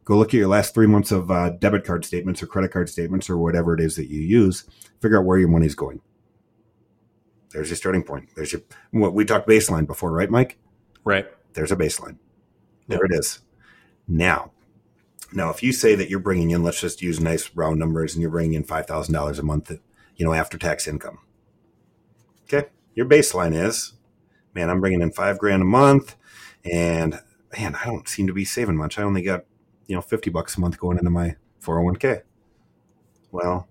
go 0.05 0.17
look 0.17 0.29
at 0.29 0.38
your 0.38 0.49
last 0.49 0.75
three 0.75 0.87
months 0.87 1.12
of 1.12 1.31
uh, 1.31 1.51
debit 1.51 1.85
card 1.85 2.05
statements 2.05 2.43
or 2.43 2.47
credit 2.47 2.73
card 2.73 2.88
statements 2.88 3.31
or 3.31 3.37
whatever 3.38 3.75
it 3.75 3.81
is 3.81 3.97
that 3.97 4.09
you 4.09 4.21
use. 4.21 4.65
Figure 5.01 5.19
out 5.19 5.25
where 5.25 5.38
your 5.38 5.49
money's 5.49 5.75
going 5.75 6.01
there's 7.53 7.69
your 7.69 7.77
starting 7.77 8.03
point. 8.03 8.31
There's 8.35 8.53
your 8.53 8.62
what 8.91 9.15
we 9.15 9.25
talked 9.25 9.49
baseline 9.49 9.87
before, 9.87 10.12
right, 10.12 10.31
Mike? 10.31 10.59
Right. 11.05 11.27
There's 11.53 11.73
a 11.73 11.77
baseline. 11.77 12.17
There 12.88 13.01
yep. 13.03 13.11
it 13.11 13.19
is. 13.19 13.41
Now, 14.09 14.53
now, 15.33 15.51
if 15.51 15.62
you 15.62 15.73
say 15.73 15.95
that 15.95 16.11
you're 16.11 16.19
bringing 16.19 16.51
in, 16.51 16.62
let's 16.62 16.81
just 16.81 17.03
use 17.03 17.21
nice 17.21 17.55
round 17.55 17.79
numbers, 17.79 18.15
and 18.15 18.23
you're 18.23 18.31
bringing 18.31 18.55
in 18.55 18.65
five 18.65 18.87
thousand 18.87 19.15
dollars 19.15 19.38
a 19.38 19.43
month, 19.43 19.71
you 20.17 20.27
know, 20.27 20.33
after 20.33 20.59
tax 20.59 20.88
income. 20.88 21.19
Okay, 22.45 22.69
your 22.95 23.07
baseline 23.07 23.55
is, 23.55 23.95
man, 24.55 24.69
I'm 24.69 24.81
bringing 24.81 25.03
in 25.03 25.12
five 25.12 25.38
grand 25.38 25.62
a 25.62 25.67
month, 25.67 26.17
and 26.65 27.21
man, 27.57 27.75
I 27.77 27.85
don't 27.85 28.09
seem 28.09 28.27
to 28.27 28.33
be 28.33 28.45
saving 28.45 28.77
much. 28.77 28.99
I 28.99 29.03
only 29.03 29.23
got, 29.23 29.45
you 29.92 29.96
know, 29.96 30.00
fifty 30.00 30.31
bucks 30.31 30.57
a 30.57 30.61
month 30.61 30.78
going 30.78 30.96
into 30.96 31.11
my 31.11 31.37
401k. 31.62 32.22
Well, 33.31 33.68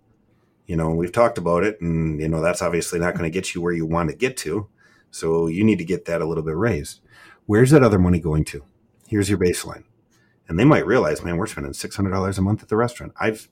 you 0.67 0.75
know, 0.75 0.91
we've 0.91 1.11
talked 1.11 1.39
about 1.39 1.63
it, 1.63 1.81
and 1.81 2.21
you 2.21 2.27
know 2.27 2.43
that's 2.43 2.61
obviously 2.61 2.99
not 2.99 3.15
going 3.15 3.23
to 3.23 3.33
get 3.33 3.55
you 3.55 3.61
where 3.61 3.73
you 3.73 3.87
want 3.87 4.11
to 4.11 4.15
get 4.15 4.37
to. 4.37 4.67
So 5.09 5.47
you 5.47 5.63
need 5.63 5.79
to 5.79 5.83
get 5.83 6.05
that 6.05 6.21
a 6.21 6.27
little 6.27 6.43
bit 6.43 6.55
raised. 6.55 6.99
Where's 7.47 7.71
that 7.71 7.81
other 7.81 7.97
money 7.97 8.19
going 8.19 8.45
to? 8.45 8.63
Here's 9.07 9.29
your 9.29 9.39
baseline, 9.39 9.85
and 10.47 10.59
they 10.59 10.63
might 10.63 10.85
realize, 10.85 11.23
man, 11.23 11.37
we're 11.37 11.47
spending 11.47 11.73
six 11.73 11.95
hundred 11.95 12.11
dollars 12.11 12.37
a 12.37 12.43
month 12.43 12.61
at 12.61 12.69
the 12.69 12.77
restaurant. 12.77 13.13
I've 13.19 13.49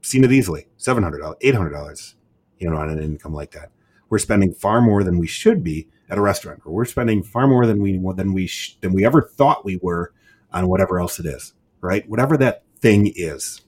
seen 0.00 0.22
it 0.22 0.30
easily, 0.30 0.68
seven 0.76 1.02
hundred 1.02 1.22
dollars, 1.22 1.38
eight 1.40 1.56
hundred 1.56 1.70
dollars, 1.70 2.14
you 2.60 2.70
know, 2.70 2.76
on 2.76 2.88
an 2.88 3.02
income 3.02 3.34
like 3.34 3.50
that. 3.50 3.72
We're 4.08 4.18
spending 4.18 4.54
far 4.54 4.80
more 4.80 5.02
than 5.02 5.18
we 5.18 5.26
should 5.26 5.64
be 5.64 5.88
at 6.08 6.18
a 6.18 6.20
restaurant, 6.20 6.62
or 6.64 6.72
we're 6.72 6.84
spending 6.84 7.24
far 7.24 7.48
more 7.48 7.66
than 7.66 7.82
we 7.82 8.00
than 8.14 8.32
we 8.32 8.46
sh- 8.46 8.76
than 8.80 8.92
we 8.92 9.04
ever 9.04 9.22
thought 9.22 9.64
we 9.64 9.80
were 9.82 10.12
on 10.52 10.68
whatever 10.68 11.00
else 11.00 11.18
it 11.18 11.26
is, 11.26 11.54
right? 11.82 12.08
Whatever 12.08 12.38
that 12.38 12.62
thing 12.80 13.12
is, 13.14 13.60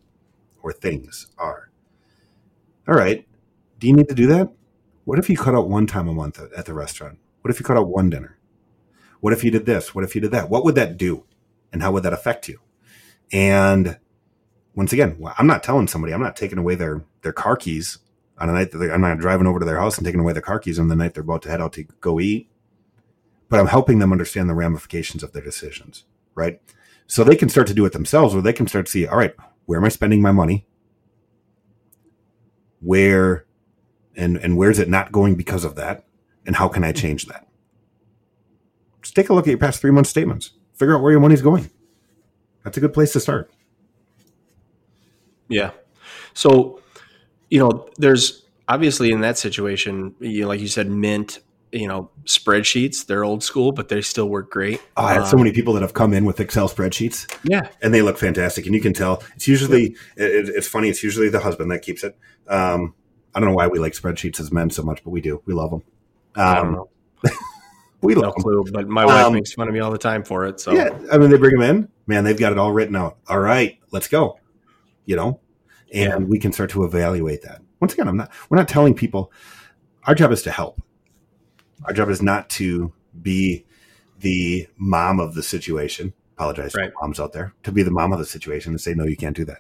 or 0.63 0.73
things 0.73 1.27
are 1.37 1.69
all 2.87 2.95
right, 2.95 3.27
do 3.79 3.87
you 3.87 3.95
need 3.95 4.09
to 4.11 4.15
do 4.15 4.27
that? 4.27 4.51
What 5.05 5.19
if 5.19 5.31
you 5.31 5.39
cut 5.39 5.55
out 5.55 5.69
one 5.69 5.87
time 5.87 6.07
a 6.07 6.13
month 6.13 6.39
at 6.39 6.67
the 6.67 6.75
restaurant? 6.75 7.19
What 7.41 7.51
if 7.51 7.59
you 7.59 7.65
cut 7.65 7.79
out 7.79 7.89
one 7.89 8.11
dinner? 8.11 8.37
What 9.21 9.33
if 9.33 9.43
you 9.43 9.51
did 9.51 9.65
this? 9.65 9.95
What 9.95 10.05
if 10.05 10.15
you 10.15 10.21
did 10.21 10.33
that? 10.33 10.51
What 10.51 10.65
would 10.65 10.75
that 10.75 10.99
do? 10.99 11.25
And 11.73 11.83
how 11.83 11.93
would 11.93 12.03
that 12.03 12.13
affect 12.13 12.47
you? 12.47 12.61
And 13.33 13.99
once 14.75 14.93
again, 14.93 15.19
I'm 15.39 15.47
not 15.47 15.63
telling 15.63 15.89
somebody, 15.89 16.13
I'm 16.13 16.23
not 16.23 16.37
taking 16.37 16.59
away 16.59 16.75
their, 16.75 17.05
their 17.23 17.33
car 17.33 17.57
keys 17.57 17.99
on 18.37 18.51
a 18.51 18.53
night 18.53 18.71
that 18.73 18.93
I'm 18.93 19.01
not 19.01 19.19
driving 19.19 19.47
over 19.47 19.61
to 19.61 19.65
their 19.65 19.79
house 19.79 19.97
and 19.97 20.05
taking 20.05 20.21
away 20.21 20.35
their 20.35 20.43
car 20.43 20.59
keys 20.59 20.79
on 20.79 20.89
the 20.89 20.97
night 20.97 21.15
they're 21.15 21.23
about 21.23 21.43
to 21.43 21.51
head 21.51 21.63
out 21.63 21.73
to 21.75 21.85
go 22.01 22.21
eat. 22.21 22.51
But 23.49 23.61
I'm 23.61 23.69
helping 23.69 23.99
them 23.99 24.13
understand 24.13 24.51
the 24.51 24.55
ramifications 24.55 25.23
of 25.23 25.33
their 25.33 25.43
decisions, 25.43 26.05
right? 26.35 26.61
So 27.07 27.23
they 27.23 27.37
can 27.37 27.49
start 27.49 27.67
to 27.69 27.75
do 27.75 27.85
it 27.85 27.93
themselves, 27.93 28.35
or 28.35 28.43
they 28.43 28.53
can 28.53 28.67
start 28.67 28.87
to 28.87 28.93
see, 28.93 29.07
all 29.07 29.19
right, 29.19 29.35
where 29.67 29.79
am 29.79 29.85
I 29.85 29.89
spending 29.89 30.23
my 30.23 30.33
money? 30.33 30.67
where 32.85 33.47
and 34.15 34.37
and 34.37 34.57
where's 34.57 34.79
it 34.79 34.89
not 34.89 35.11
going 35.11 35.35
because 35.35 35.65
of 35.65 35.75
that? 35.75 36.05
And 36.47 36.57
how 36.57 36.69
can 36.69 36.85
i 36.85 36.93
change 36.93 37.27
that? 37.27 37.49
Just 39.03 39.17
take 39.17 39.31
a 39.31 39.35
look 39.35 39.47
at 39.47 39.51
your 39.51 39.59
past 39.59 39.81
three 39.81 39.91
month 39.91 40.07
statements. 40.07 40.53
Figure 40.75 40.95
out 40.95 41.03
where 41.03 41.11
your 41.11 41.21
money's 41.21 41.43
going. 41.43 41.71
That's 42.63 42.77
a 42.77 42.81
good 42.81 42.93
place 42.93 43.13
to 43.15 43.21
start. 43.21 43.51
Yeah. 45.49 45.71
So 46.35 46.81
you 47.51 47.59
know 47.59 47.89
there's 47.97 48.45
obviously 48.69 49.11
in 49.11 49.23
that 49.23 49.39
situation 49.39 50.15
you 50.21 50.43
know, 50.43 50.49
like 50.49 50.61
you 50.61 50.69
said 50.69 50.91
mint 50.91 51.41
you 51.75 51.89
know 51.89 52.11
spreadsheets. 52.25 53.05
They're 53.05 53.25
old 53.25 53.43
school 53.43 53.73
but 53.73 53.89
they 53.89 54.01
still 54.01 54.29
work 54.29 54.51
great. 54.51 54.81
Oh, 54.97 55.05
i 55.05 55.13
have 55.13 55.25
um, 55.25 55.29
so 55.29 55.37
many 55.37 55.53
people 55.53 55.75
that 55.75 55.83
have 55.83 55.95
come 55.95 56.15
in 56.15 56.25
with 56.25 56.41
excel 56.41 56.69
spreadsheets. 56.69 57.31
Yeah. 57.43 57.69
And 57.83 57.93
they 57.93 58.03
look 58.03 58.17
fantastic. 58.17 58.67
And 58.67 58.75
you 58.75 58.81
can 58.81 58.93
tell 58.93 59.23
it's 59.35 59.49
usually 59.49 59.97
yeah. 60.17 60.27
it, 60.27 60.49
it's 60.49 60.69
funny 60.69 60.89
it's 60.89 61.03
usually 61.03 61.29
the 61.29 61.41
husband 61.41 61.71
that 61.73 61.83
keeps 61.83 62.05
it. 62.05 62.17
Um, 62.49 62.95
i 63.35 63.41
don't 63.41 63.49
know 63.49 63.55
why 63.55 63.67
we 63.67 63.79
like 63.79 63.93
spreadsheets 63.95 64.39
as 64.39 64.53
men 64.53 64.71
so 64.71 64.83
much 64.83 65.03
but 65.03 65.11
we 65.11 65.21
do. 65.21 65.43
We 65.45 65.55
love 65.55 65.71
them 65.71 65.83
um, 66.37 66.47
i 66.47 66.55
don't 66.55 66.67
um, 66.67 66.73
know. 66.73 66.89
we 68.01 68.15
love 68.15 68.35
no 68.37 68.43
clue 68.43 68.65
but 68.73 68.89
my 68.89 69.05
wife 69.05 69.27
um, 69.27 69.33
makes 69.33 69.53
fun 69.53 69.67
of 69.69 69.75
me 69.75 69.81
all 69.81 69.91
the 69.91 69.99
time 69.99 70.25
for 70.25 70.47
it 70.47 70.61
so. 70.61 70.73
Yeah 70.73 70.91
i 71.11 71.19
mean 71.19 71.31
they 71.31 71.37
bring 71.39 71.59
them 71.59 71.63
in. 71.63 71.89
Man 72.07 72.25
they've 72.25 72.39
got 72.39 72.53
it 72.53 72.59
all 72.59 72.73
written 72.73 72.97
out. 72.97 73.19
All 73.29 73.41
right 73.41 73.79
let's 73.91 74.09
go. 74.09 74.39
You 75.07 75.17
know? 75.17 75.41
And 75.93 76.11
yeah. 76.11 76.17
we 76.17 76.39
can 76.39 76.51
start 76.53 76.71
to 76.71 76.85
evaluate 76.85 77.43
that. 77.43 77.61
Once 77.81 77.93
again 77.95 78.09
i'm 78.09 78.17
not 78.17 78.31
we're 78.49 78.59
not 78.59 78.69
telling 78.69 78.95
people 78.95 79.33
our 80.05 80.15
job 80.15 80.33
is 80.33 80.43
to 80.43 80.51
help 80.51 80.81
our 81.85 81.93
job 81.93 82.09
is 82.09 82.23
not 82.23 82.49
to 82.51 82.93
be 83.21 83.65
the 84.21 84.69
mom 84.77 85.21
of 85.21 85.35
the 85.35 85.43
situation. 85.43 86.13
Apologize 86.37 86.75
right. 86.75 86.93
moms 87.01 87.21
out 87.21 87.33
there. 87.33 87.55
To 87.63 87.73
be 87.73 87.83
the 87.83 87.91
mom 87.91 88.13
of 88.13 88.19
the 88.19 88.25
situation 88.25 88.73
and 88.73 88.81
say, 88.81 88.95
no, 88.95 89.05
you 89.05 89.17
can't 89.17 89.37
do 89.37 89.45
that. 89.45 89.59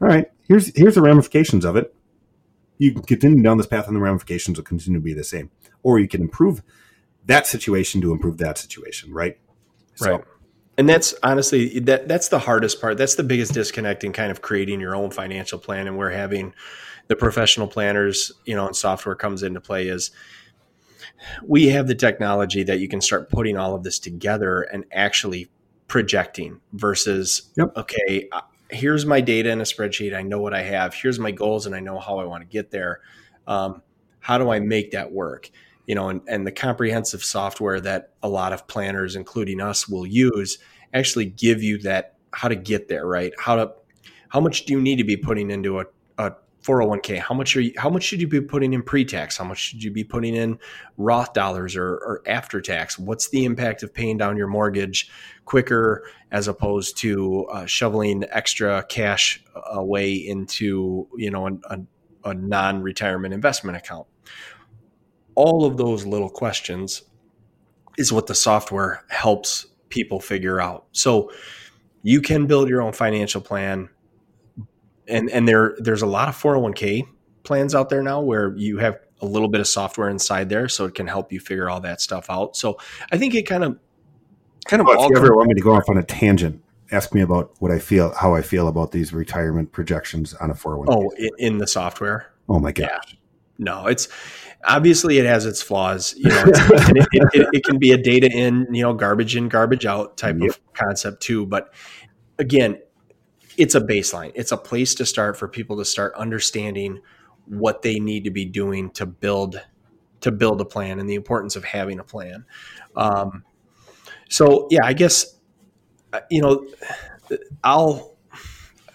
All 0.00 0.08
right, 0.08 0.30
here's 0.46 0.76
here's 0.76 0.94
the 0.94 1.02
ramifications 1.02 1.64
of 1.64 1.74
it. 1.76 1.94
You 2.78 2.92
can 2.92 3.02
continue 3.02 3.42
down 3.42 3.56
this 3.56 3.66
path, 3.66 3.86
and 3.86 3.96
the 3.96 4.00
ramifications 4.00 4.58
will 4.58 4.64
continue 4.64 4.98
to 4.98 5.02
be 5.02 5.14
the 5.14 5.24
same. 5.24 5.50
Or 5.82 5.98
you 5.98 6.06
can 6.06 6.20
improve 6.20 6.62
that 7.24 7.46
situation 7.46 8.02
to 8.02 8.12
improve 8.12 8.36
that 8.38 8.58
situation, 8.58 9.12
right? 9.12 9.38
So, 9.94 10.10
right. 10.10 10.24
And 10.78 10.88
that's 10.88 11.14
honestly 11.22 11.78
that 11.80 12.08
that's 12.08 12.28
the 12.28 12.38
hardest 12.38 12.80
part. 12.80 12.98
That's 12.98 13.14
the 13.14 13.24
biggest 13.24 13.54
disconnect 13.54 14.04
in 14.04 14.12
kind 14.12 14.30
of 14.30 14.42
creating 14.42 14.80
your 14.80 14.94
own 14.94 15.10
financial 15.10 15.58
plan. 15.58 15.86
And 15.86 15.96
we're 15.96 16.10
having 16.10 16.52
the 17.08 17.16
professional 17.16 17.66
planners, 17.66 18.32
you 18.44 18.54
know, 18.54 18.66
and 18.66 18.76
software 18.76 19.14
comes 19.14 19.42
into 19.42 19.60
play 19.60 19.88
is 19.88 20.10
we 21.44 21.68
have 21.68 21.86
the 21.86 21.94
technology 21.94 22.62
that 22.62 22.80
you 22.80 22.88
can 22.88 23.00
start 23.00 23.30
putting 23.30 23.56
all 23.56 23.74
of 23.74 23.82
this 23.82 23.98
together 23.98 24.62
and 24.62 24.84
actually 24.92 25.48
projecting 25.88 26.60
versus 26.72 27.50
yep. 27.56 27.68
okay 27.76 28.28
uh, 28.32 28.40
here's 28.70 29.06
my 29.06 29.20
data 29.20 29.50
in 29.50 29.60
a 29.60 29.64
spreadsheet. 29.64 30.14
I 30.14 30.22
know 30.22 30.40
what 30.40 30.52
i 30.52 30.62
have. 30.62 30.94
Here's 30.94 31.18
my 31.18 31.30
goals 31.30 31.66
and 31.66 31.74
i 31.74 31.80
know 31.80 31.98
how 31.98 32.18
i 32.18 32.24
want 32.24 32.42
to 32.42 32.48
get 32.48 32.70
there. 32.70 33.00
Um, 33.46 33.82
how 34.20 34.38
do 34.38 34.50
i 34.50 34.60
make 34.60 34.90
that 34.92 35.12
work? 35.12 35.50
You 35.86 35.94
know 35.94 36.08
and, 36.08 36.20
and 36.26 36.46
the 36.46 36.52
comprehensive 36.52 37.22
software 37.22 37.80
that 37.80 38.10
a 38.22 38.28
lot 38.28 38.52
of 38.52 38.66
planners 38.66 39.16
including 39.16 39.60
us 39.60 39.88
will 39.88 40.06
use 40.06 40.58
actually 40.94 41.26
give 41.26 41.62
you 41.62 41.78
that 41.78 42.14
how 42.32 42.48
to 42.48 42.56
get 42.56 42.88
there 42.88 43.06
right? 43.06 43.32
How 43.38 43.56
to 43.56 43.72
how 44.28 44.40
much 44.40 44.64
do 44.64 44.72
you 44.72 44.80
need 44.80 44.96
to 44.96 45.04
be 45.04 45.16
putting 45.16 45.50
into 45.50 45.80
a, 45.80 45.86
a 46.18 46.32
401k 46.66 47.18
how 47.18 47.34
much 47.34 47.56
are 47.56 47.60
you 47.60 47.72
how 47.76 47.88
much 47.88 48.02
should 48.02 48.20
you 48.20 48.26
be 48.26 48.40
putting 48.40 48.72
in 48.72 48.82
pre-tax? 48.82 49.36
How 49.36 49.44
much 49.44 49.58
should 49.58 49.82
you 49.82 49.90
be 49.90 50.02
putting 50.02 50.34
in 50.34 50.58
roth 50.96 51.32
dollars 51.32 51.76
or, 51.76 51.86
or 51.86 52.22
after 52.26 52.60
tax 52.60 52.98
what's 52.98 53.28
the 53.28 53.44
impact 53.44 53.82
of 53.82 53.94
paying 53.94 54.18
down 54.18 54.36
your 54.36 54.48
mortgage 54.48 55.10
quicker 55.44 56.04
as 56.32 56.48
opposed 56.48 56.96
to 56.98 57.46
uh, 57.46 57.66
shoveling 57.66 58.24
extra 58.30 58.84
cash 58.88 59.42
away 59.66 60.14
into 60.14 61.08
you 61.16 61.30
know 61.30 61.46
a, 61.46 61.78
a 62.24 62.34
non-retirement 62.34 63.32
investment 63.32 63.76
account? 63.76 64.06
All 65.36 65.64
of 65.64 65.76
those 65.76 66.04
little 66.04 66.30
questions 66.30 67.02
is 67.96 68.12
what 68.12 68.26
the 68.26 68.34
software 68.34 69.04
helps 69.08 69.66
people 69.88 70.20
figure 70.20 70.60
out. 70.60 70.86
So 70.92 71.30
you 72.02 72.20
can 72.20 72.46
build 72.46 72.68
your 72.68 72.82
own 72.82 72.92
financial 72.92 73.40
plan 73.40 73.88
and 75.08 75.30
and 75.30 75.46
there 75.48 75.76
there's 75.78 76.02
a 76.02 76.06
lot 76.06 76.28
of 76.28 76.36
401k 76.36 77.06
plans 77.42 77.74
out 77.74 77.88
there 77.88 78.02
now 78.02 78.20
where 78.20 78.54
you 78.56 78.78
have 78.78 78.98
a 79.22 79.26
little 79.26 79.48
bit 79.48 79.60
of 79.60 79.66
software 79.66 80.10
inside 80.10 80.48
there, 80.48 80.68
so 80.68 80.84
it 80.84 80.94
can 80.94 81.06
help 81.06 81.32
you 81.32 81.40
figure 81.40 81.70
all 81.70 81.80
that 81.80 82.00
stuff 82.00 82.26
out. 82.28 82.56
So 82.56 82.78
I 83.10 83.18
think 83.18 83.34
it 83.34 83.42
kind 83.42 83.64
of 83.64 83.78
kind 84.66 84.80
of 84.80 84.86
Well, 84.86 84.98
all 84.98 85.04
if 85.06 85.10
you 85.10 85.16
ever 85.16 85.34
want 85.34 85.48
me 85.48 85.54
to 85.54 85.60
go 85.60 85.74
off 85.74 85.88
on 85.88 85.96
a 85.96 86.02
tangent, 86.02 86.62
ask 86.90 87.14
me 87.14 87.20
about 87.22 87.52
what 87.58 87.70
I 87.70 87.78
feel, 87.78 88.12
how 88.14 88.34
I 88.34 88.42
feel 88.42 88.68
about 88.68 88.92
these 88.92 89.12
retirement 89.12 89.72
projections 89.72 90.34
on 90.34 90.50
a 90.50 90.54
401k. 90.54 90.86
oh, 90.88 91.04
oh 91.06 91.10
in, 91.16 91.30
in 91.38 91.58
the 91.58 91.66
software. 91.66 92.32
Oh 92.48 92.58
my 92.58 92.72
gosh. 92.72 92.88
Yeah. 92.90 93.16
No, 93.58 93.86
it's 93.86 94.08
obviously 94.64 95.18
it 95.18 95.24
has 95.24 95.46
its 95.46 95.62
flaws. 95.62 96.14
You 96.18 96.28
know, 96.28 96.44
it, 96.46 97.06
it, 97.12 97.28
it, 97.32 97.48
it 97.54 97.64
can 97.64 97.78
be 97.78 97.92
a 97.92 97.96
data 97.96 98.30
in, 98.30 98.66
you 98.70 98.82
know, 98.82 98.92
garbage 98.92 99.34
in, 99.34 99.48
garbage 99.48 99.86
out 99.86 100.16
type 100.18 100.36
Yep. 100.38 100.50
of 100.50 100.72
concept 100.74 101.22
too. 101.22 101.46
But 101.46 101.72
again, 102.38 102.78
it's 103.56 103.74
a 103.74 103.80
baseline. 103.80 104.32
It's 104.34 104.52
a 104.52 104.56
place 104.56 104.94
to 104.96 105.06
start 105.06 105.36
for 105.36 105.48
people 105.48 105.76
to 105.78 105.84
start 105.84 106.14
understanding 106.14 107.00
what 107.46 107.82
they 107.82 107.98
need 107.98 108.24
to 108.24 108.30
be 108.30 108.44
doing 108.44 108.90
to 108.90 109.06
build 109.06 109.60
to 110.20 110.32
build 110.32 110.60
a 110.60 110.64
plan 110.64 110.98
and 110.98 111.08
the 111.08 111.14
importance 111.14 111.56
of 111.56 111.64
having 111.64 112.00
a 112.00 112.04
plan. 112.04 112.44
Um, 112.96 113.44
so 114.28 114.66
yeah, 114.70 114.84
I 114.84 114.92
guess 114.92 115.36
uh, 116.12 116.20
you 116.30 116.42
know 116.42 116.66
I'll 117.62 118.16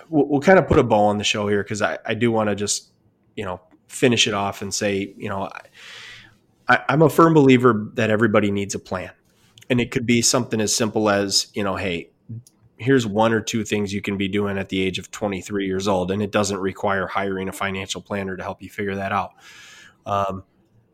we'll, 0.10 0.42
kind 0.42 0.60
of 0.60 0.68
put 0.68 0.80
a 0.80 0.84
bow 0.84 1.06
on 1.06 1.18
the 1.18 1.24
show 1.24 1.48
here 1.48 1.64
because 1.64 1.82
I, 1.82 1.98
I 2.06 2.14
do 2.14 2.32
want 2.32 2.50
to 2.50 2.56
just 2.56 2.92
you 3.36 3.46
know 3.46 3.62
finish 3.88 4.28
it 4.28 4.34
off 4.34 4.62
and 4.62 4.74
say 4.74 5.14
you 5.18 5.30
know 5.30 5.50
I, 6.68 6.80
I'm 6.90 7.02
a 7.02 7.10
firm 7.10 7.34
believer 7.34 7.90
that 7.94 8.10
everybody 8.10 8.52
needs 8.52 8.76
a 8.76 8.80
plan, 8.80 9.12
and 9.70 9.80
it 9.80 9.92
could 9.92 10.06
be 10.06 10.22
something 10.22 10.60
as 10.60 10.76
simple 10.76 11.10
as 11.10 11.48
you 11.54 11.64
know 11.64 11.76
hey 11.76 12.12
here's 12.82 13.06
one 13.06 13.32
or 13.32 13.42
two 13.42 13.64
things 13.64 13.94
you 13.94 14.02
can 14.02 14.18
be 14.18 14.28
doing 14.28 14.58
at 14.58 14.70
the 14.70 14.82
age 14.82 14.98
of 14.98 15.12
23 15.12 15.66
years 15.66 15.88
old 15.88 16.12
and 16.12 16.22
it 16.22 16.32
doesn't 16.32 16.60
require 16.60 17.08
hiring 17.08 17.48
a 17.48 17.52
financial 17.52 18.02
planner 18.02 18.36
to 18.36 18.44
help 18.44 18.62
you 18.62 18.70
figure 18.70 18.96
that 18.96 19.12
out 19.12 19.32
um, 20.06 20.44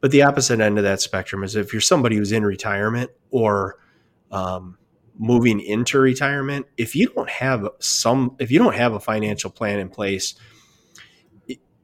but 0.02 0.12
the 0.12 0.22
opposite 0.22 0.60
end 0.60 0.78
of 0.78 0.84
that 0.84 1.02
spectrum 1.02 1.44
is 1.44 1.56
if 1.56 1.74
you're 1.74 1.82
somebody 1.82 2.16
who's 2.16 2.32
in 2.32 2.44
retirement 2.44 3.10
or 3.32 3.78
um, 4.32 4.78
moving 5.18 5.60
into 5.60 5.98
retirement 6.00 6.66
if 6.78 6.96
you 6.96 7.08
don't 7.10 7.30
have 7.30 7.68
some 7.80 8.36
if 8.40 8.52
you 8.52 8.60
don't 8.60 8.76
have 8.76 8.94
a 8.94 9.00
financial 9.00 9.50
plan 9.50 9.80
in 9.80 9.90
place 9.90 10.36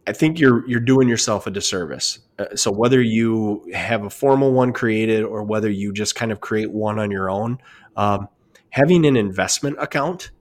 I 0.06 0.12
think 0.12 0.40
you're 0.40 0.68
you're 0.68 0.80
doing 0.80 1.08
yourself 1.08 1.48
a 1.48 1.52
disservice. 1.52 2.20
Uh, 2.38 2.56
so 2.56 2.72
whether 2.72 3.02
you 3.02 3.70
have 3.74 4.04
a 4.04 4.10
formal 4.10 4.52
one 4.52 4.74
created 4.74 5.24
or 5.24 5.44
whether 5.44 5.70
you 5.70 5.94
just 5.94 6.16
kind 6.16 6.32
of 6.32 6.42
create 6.42 6.72
one 6.72 7.00
on 7.00 7.10
your 7.10 7.30
own, 7.30 7.60
um, 7.96 8.28
having 8.74 9.06
an 9.06 9.16
investment 9.16 9.78
account 9.80 10.32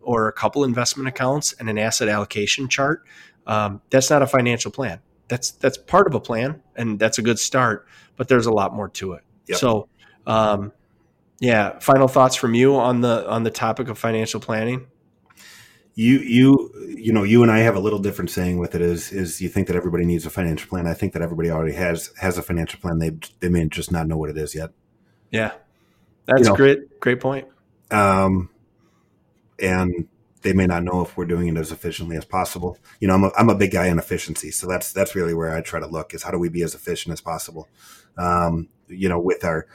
or 0.00 0.26
a 0.26 0.32
couple 0.32 0.64
investment 0.64 1.06
accounts 1.06 1.52
and 1.52 1.68
an 1.68 1.76
asset 1.76 2.08
allocation 2.08 2.66
chart, 2.66 3.04
um, 3.46 3.82
that's 3.90 4.08
not 4.08 4.22
a 4.22 4.26
financial 4.26 4.70
plan. 4.70 4.98
That's 5.28 5.50
that's 5.50 5.76
part 5.76 6.06
of 6.06 6.14
a 6.14 6.20
plan, 6.20 6.62
and 6.74 6.98
that's 6.98 7.18
a 7.18 7.22
good 7.22 7.38
start. 7.38 7.86
But 8.16 8.28
there's 8.28 8.46
a 8.46 8.52
lot 8.52 8.74
more 8.74 8.88
to 8.88 9.12
it. 9.12 9.22
Yep. 9.46 9.58
So, 9.58 9.88
um, 10.26 10.72
yeah. 11.38 11.78
Final 11.80 12.08
thoughts 12.08 12.34
from 12.34 12.54
you 12.54 12.76
on 12.76 13.02
the 13.02 13.28
on 13.28 13.42
the 13.42 13.50
topic 13.50 13.88
of 13.88 13.98
financial 13.98 14.40
planning? 14.40 14.86
You 15.94 16.18
you 16.18 16.94
you 16.96 17.12
know 17.12 17.24
you 17.24 17.42
and 17.42 17.52
I 17.52 17.58
have 17.58 17.76
a 17.76 17.80
little 17.80 17.98
different 17.98 18.30
saying 18.30 18.58
with 18.58 18.74
it 18.74 18.80
is 18.80 19.12
is 19.12 19.42
you 19.42 19.50
think 19.50 19.66
that 19.66 19.76
everybody 19.76 20.06
needs 20.06 20.24
a 20.24 20.30
financial 20.30 20.66
plan. 20.66 20.86
I 20.86 20.94
think 20.94 21.12
that 21.12 21.20
everybody 21.20 21.50
already 21.50 21.74
has 21.74 22.10
has 22.18 22.38
a 22.38 22.42
financial 22.42 22.80
plan. 22.80 22.98
They 23.00 23.10
they 23.40 23.50
may 23.50 23.68
just 23.68 23.92
not 23.92 24.06
know 24.06 24.16
what 24.16 24.30
it 24.30 24.38
is 24.38 24.54
yet. 24.54 24.70
Yeah, 25.30 25.52
that's 26.24 26.40
You 26.40 26.48
know. 26.48 26.56
great. 26.56 27.00
Great 27.00 27.20
point. 27.20 27.48
Um, 27.92 28.50
and 29.60 30.08
they 30.42 30.52
may 30.52 30.66
not 30.66 30.82
know 30.82 31.02
if 31.02 31.16
we're 31.16 31.24
doing 31.24 31.48
it 31.48 31.56
as 31.56 31.70
efficiently 31.70 32.16
as 32.16 32.24
possible. 32.24 32.78
You 33.00 33.08
know, 33.08 33.14
I'm 33.14 33.24
a, 33.24 33.30
I'm 33.36 33.50
a 33.50 33.54
big 33.54 33.70
guy 33.70 33.90
on 33.90 33.98
efficiency, 33.98 34.50
so 34.50 34.66
that's 34.66 34.92
that's 34.92 35.14
really 35.14 35.34
where 35.34 35.54
I 35.56 35.60
try 35.60 35.78
to 35.78 35.86
look 35.86 36.14
is 36.14 36.22
how 36.22 36.30
do 36.30 36.38
we 36.38 36.48
be 36.48 36.62
as 36.62 36.74
efficient 36.74 37.12
as 37.12 37.20
possible. 37.20 37.68
Um, 38.16 38.68
you 38.88 39.08
know, 39.08 39.20
with 39.20 39.44
our 39.44 39.66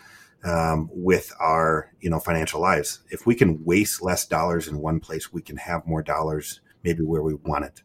um, 0.43 0.89
with 0.91 1.33
our 1.39 1.91
you 1.99 2.09
know 2.09 2.19
financial 2.19 2.61
lives. 2.61 2.99
If 3.09 3.25
we 3.25 3.35
can 3.35 3.63
waste 3.63 4.01
less 4.01 4.25
dollars 4.25 4.67
in 4.67 4.79
one 4.79 4.99
place, 4.99 5.31
we 5.31 5.41
can 5.41 5.57
have 5.57 5.85
more 5.85 6.03
dollars 6.03 6.61
maybe 6.83 7.03
where 7.03 7.21
we 7.21 7.33
want 7.33 7.65
it. 7.65 7.81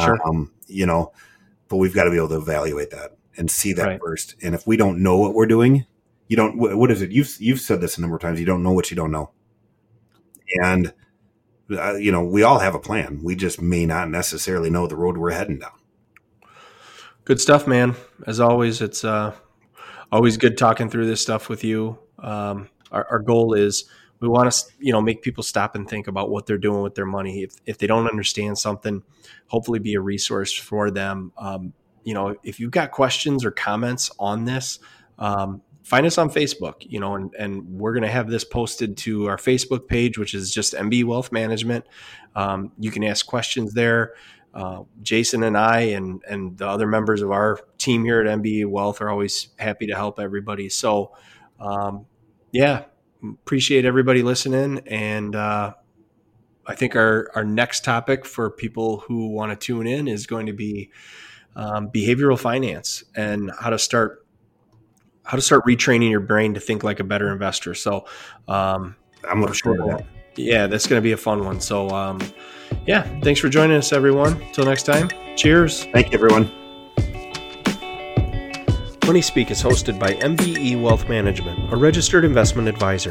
Sure. 0.00 0.18
Um, 0.26 0.52
you 0.66 0.86
know, 0.86 1.12
but 1.68 1.76
we've 1.76 1.94
got 1.94 2.04
to 2.04 2.10
be 2.10 2.16
able 2.16 2.28
to 2.28 2.36
evaluate 2.36 2.90
that 2.90 3.16
and 3.36 3.50
see 3.50 3.72
that 3.74 3.86
Right. 3.86 4.00
first. 4.00 4.36
And 4.42 4.54
if 4.54 4.66
we 4.66 4.76
don't 4.76 5.02
know 5.02 5.18
what 5.18 5.34
we're 5.34 5.46
doing, 5.46 5.86
you 6.28 6.36
don't. 6.36 6.56
What 6.56 6.90
is 6.90 7.02
it? 7.02 7.10
You've 7.10 7.34
you've 7.40 7.60
said 7.60 7.80
this 7.80 7.98
a 7.98 8.00
number 8.00 8.16
of 8.16 8.22
times. 8.22 8.40
You 8.40 8.46
don't 8.46 8.62
know 8.62 8.72
what 8.72 8.90
you 8.90 8.96
don't 8.96 9.10
know, 9.10 9.30
and 10.62 10.92
uh, 11.70 11.94
you 11.94 12.12
know 12.12 12.24
we 12.24 12.42
all 12.42 12.58
have 12.58 12.74
a 12.74 12.80
plan. 12.80 13.20
We 13.22 13.36
just 13.36 13.60
may 13.60 13.86
not 13.86 14.10
necessarily 14.10 14.70
know 14.70 14.86
the 14.86 14.96
road 14.96 15.16
we're 15.16 15.30
heading 15.30 15.58
down. 15.58 15.72
Good 17.24 17.40
stuff, 17.40 17.66
man. 17.66 17.94
As 18.26 18.40
always, 18.40 18.80
it's 18.80 19.04
uh, 19.04 19.34
always 20.10 20.36
good 20.36 20.58
talking 20.58 20.90
through 20.90 21.06
this 21.06 21.20
stuff 21.20 21.48
with 21.48 21.62
you. 21.62 21.98
Um, 22.18 22.68
our, 22.90 23.06
our 23.10 23.18
goal 23.20 23.54
is 23.54 23.84
we 24.20 24.28
want 24.28 24.52
to, 24.52 24.64
you 24.78 24.92
know, 24.92 25.00
make 25.00 25.22
people 25.22 25.42
stop 25.42 25.74
and 25.74 25.88
think 25.88 26.06
about 26.06 26.30
what 26.30 26.46
they're 26.46 26.58
doing 26.58 26.82
with 26.82 26.94
their 26.94 27.06
money. 27.06 27.42
If, 27.42 27.54
if 27.66 27.78
they 27.78 27.86
don't 27.86 28.08
understand 28.08 28.56
something, 28.58 29.02
hopefully 29.48 29.80
be 29.80 29.94
a 29.94 30.00
resource 30.00 30.52
for 30.52 30.90
them. 30.90 31.32
Um, 31.36 31.72
you 32.04 32.14
know, 32.14 32.36
if 32.42 32.60
you've 32.60 32.70
got 32.70 32.92
questions 32.92 33.44
or 33.44 33.50
comments 33.50 34.10
on 34.18 34.44
this, 34.44 34.78
um, 35.18 35.62
find 35.82 36.06
us 36.06 36.18
on 36.18 36.30
Facebook, 36.30 36.74
you 36.80 37.00
know, 37.00 37.14
and, 37.14 37.34
and 37.38 37.66
we're 37.68 37.92
going 37.92 38.04
to 38.04 38.10
have 38.10 38.28
this 38.28 38.44
posted 38.44 38.96
to 38.98 39.26
our 39.26 39.36
Facebook 39.36 39.88
page, 39.88 40.18
which 40.18 40.34
is 40.34 40.52
just 40.52 40.74
MBE 40.74 41.04
Wealth 41.04 41.32
Management. 41.32 41.84
Um, 42.34 42.72
you 42.78 42.90
can 42.90 43.04
ask 43.04 43.26
questions 43.26 43.74
there. 43.74 44.14
Uh, 44.54 44.82
Jason 45.00 45.42
and 45.42 45.56
I 45.56 45.80
and 45.80 46.22
and 46.28 46.58
the 46.58 46.68
other 46.68 46.86
members 46.86 47.22
of 47.22 47.30
our 47.30 47.58
team 47.78 48.04
here 48.04 48.20
at 48.20 48.38
MBE 48.38 48.66
Wealth 48.66 49.00
are 49.00 49.08
always 49.08 49.48
happy 49.58 49.86
to 49.86 49.94
help 49.94 50.20
everybody. 50.20 50.68
So, 50.68 51.12
um, 51.58 52.04
yeah, 52.52 52.84
appreciate 53.22 53.86
everybody 53.86 54.22
listening. 54.22 54.82
And 54.86 55.34
uh, 55.34 55.72
I 56.66 56.74
think 56.74 56.96
our 56.96 57.30
our 57.34 57.44
next 57.44 57.82
topic 57.82 58.26
for 58.26 58.50
people 58.50 58.98
who 58.98 59.28
want 59.28 59.58
to 59.58 59.66
tune 59.66 59.86
in 59.86 60.06
is 60.06 60.26
going 60.26 60.46
to 60.46 60.52
be 60.52 60.90
um, 61.56 61.90
behavioral 61.90 62.38
finance 62.38 63.04
and 63.16 63.50
how 63.58 63.70
to 63.70 63.78
start 63.78 64.21
how 65.24 65.36
to 65.36 65.42
start 65.42 65.64
retraining 65.64 66.10
your 66.10 66.20
brain 66.20 66.54
to 66.54 66.60
think 66.60 66.82
like 66.84 67.00
a 67.00 67.04
better 67.04 67.32
investor. 67.32 67.74
So, 67.74 68.04
um, 68.48 68.96
I'm 69.28 69.40
looking 69.40 69.54
sure 69.54 69.76
forward 69.76 69.98
to 69.98 70.04
that. 70.04 70.06
yeah, 70.36 70.66
that's 70.66 70.86
going 70.86 70.98
to 70.98 71.02
be 71.02 71.12
a 71.12 71.16
fun 71.16 71.44
one. 71.44 71.60
So, 71.60 71.88
um, 71.90 72.20
yeah, 72.86 73.02
thanks 73.20 73.40
for 73.40 73.48
joining 73.48 73.76
us, 73.76 73.92
everyone. 73.92 74.42
Till 74.52 74.64
next 74.64 74.84
time, 74.84 75.10
cheers. 75.36 75.84
Thank 75.86 76.12
you, 76.12 76.18
everyone. 76.18 76.50
Money 79.06 79.20
Speak 79.20 79.50
is 79.50 79.62
hosted 79.62 79.98
by 79.98 80.14
MBE 80.14 80.80
Wealth 80.80 81.08
Management, 81.08 81.72
a 81.72 81.76
registered 81.76 82.24
investment 82.24 82.68
advisor. 82.68 83.10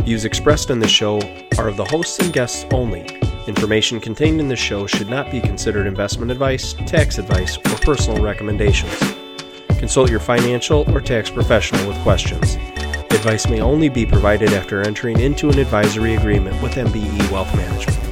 Views 0.00 0.24
expressed 0.24 0.70
in 0.70 0.78
this 0.78 0.90
show 0.90 1.20
are 1.58 1.68
of 1.68 1.76
the 1.76 1.84
hosts 1.84 2.18
and 2.18 2.32
guests 2.32 2.66
only. 2.72 3.06
Information 3.46 4.00
contained 4.00 4.40
in 4.40 4.48
this 4.48 4.58
show 4.58 4.86
should 4.86 5.08
not 5.08 5.30
be 5.30 5.40
considered 5.40 5.86
investment 5.86 6.30
advice, 6.30 6.74
tax 6.86 7.18
advice, 7.18 7.56
or 7.56 7.76
personal 7.78 8.22
recommendations. 8.22 8.92
Consult 9.78 10.10
your 10.10 10.20
financial 10.20 10.84
or 10.92 11.00
tax 11.00 11.30
professional 11.30 11.86
with 11.86 11.96
questions. 11.98 12.56
Advice 13.10 13.48
may 13.48 13.60
only 13.60 13.88
be 13.88 14.04
provided 14.04 14.52
after 14.52 14.82
entering 14.82 15.20
into 15.20 15.48
an 15.48 15.58
advisory 15.58 16.14
agreement 16.14 16.60
with 16.62 16.74
MBE 16.74 17.30
Wealth 17.30 17.54
Management. 17.56 18.07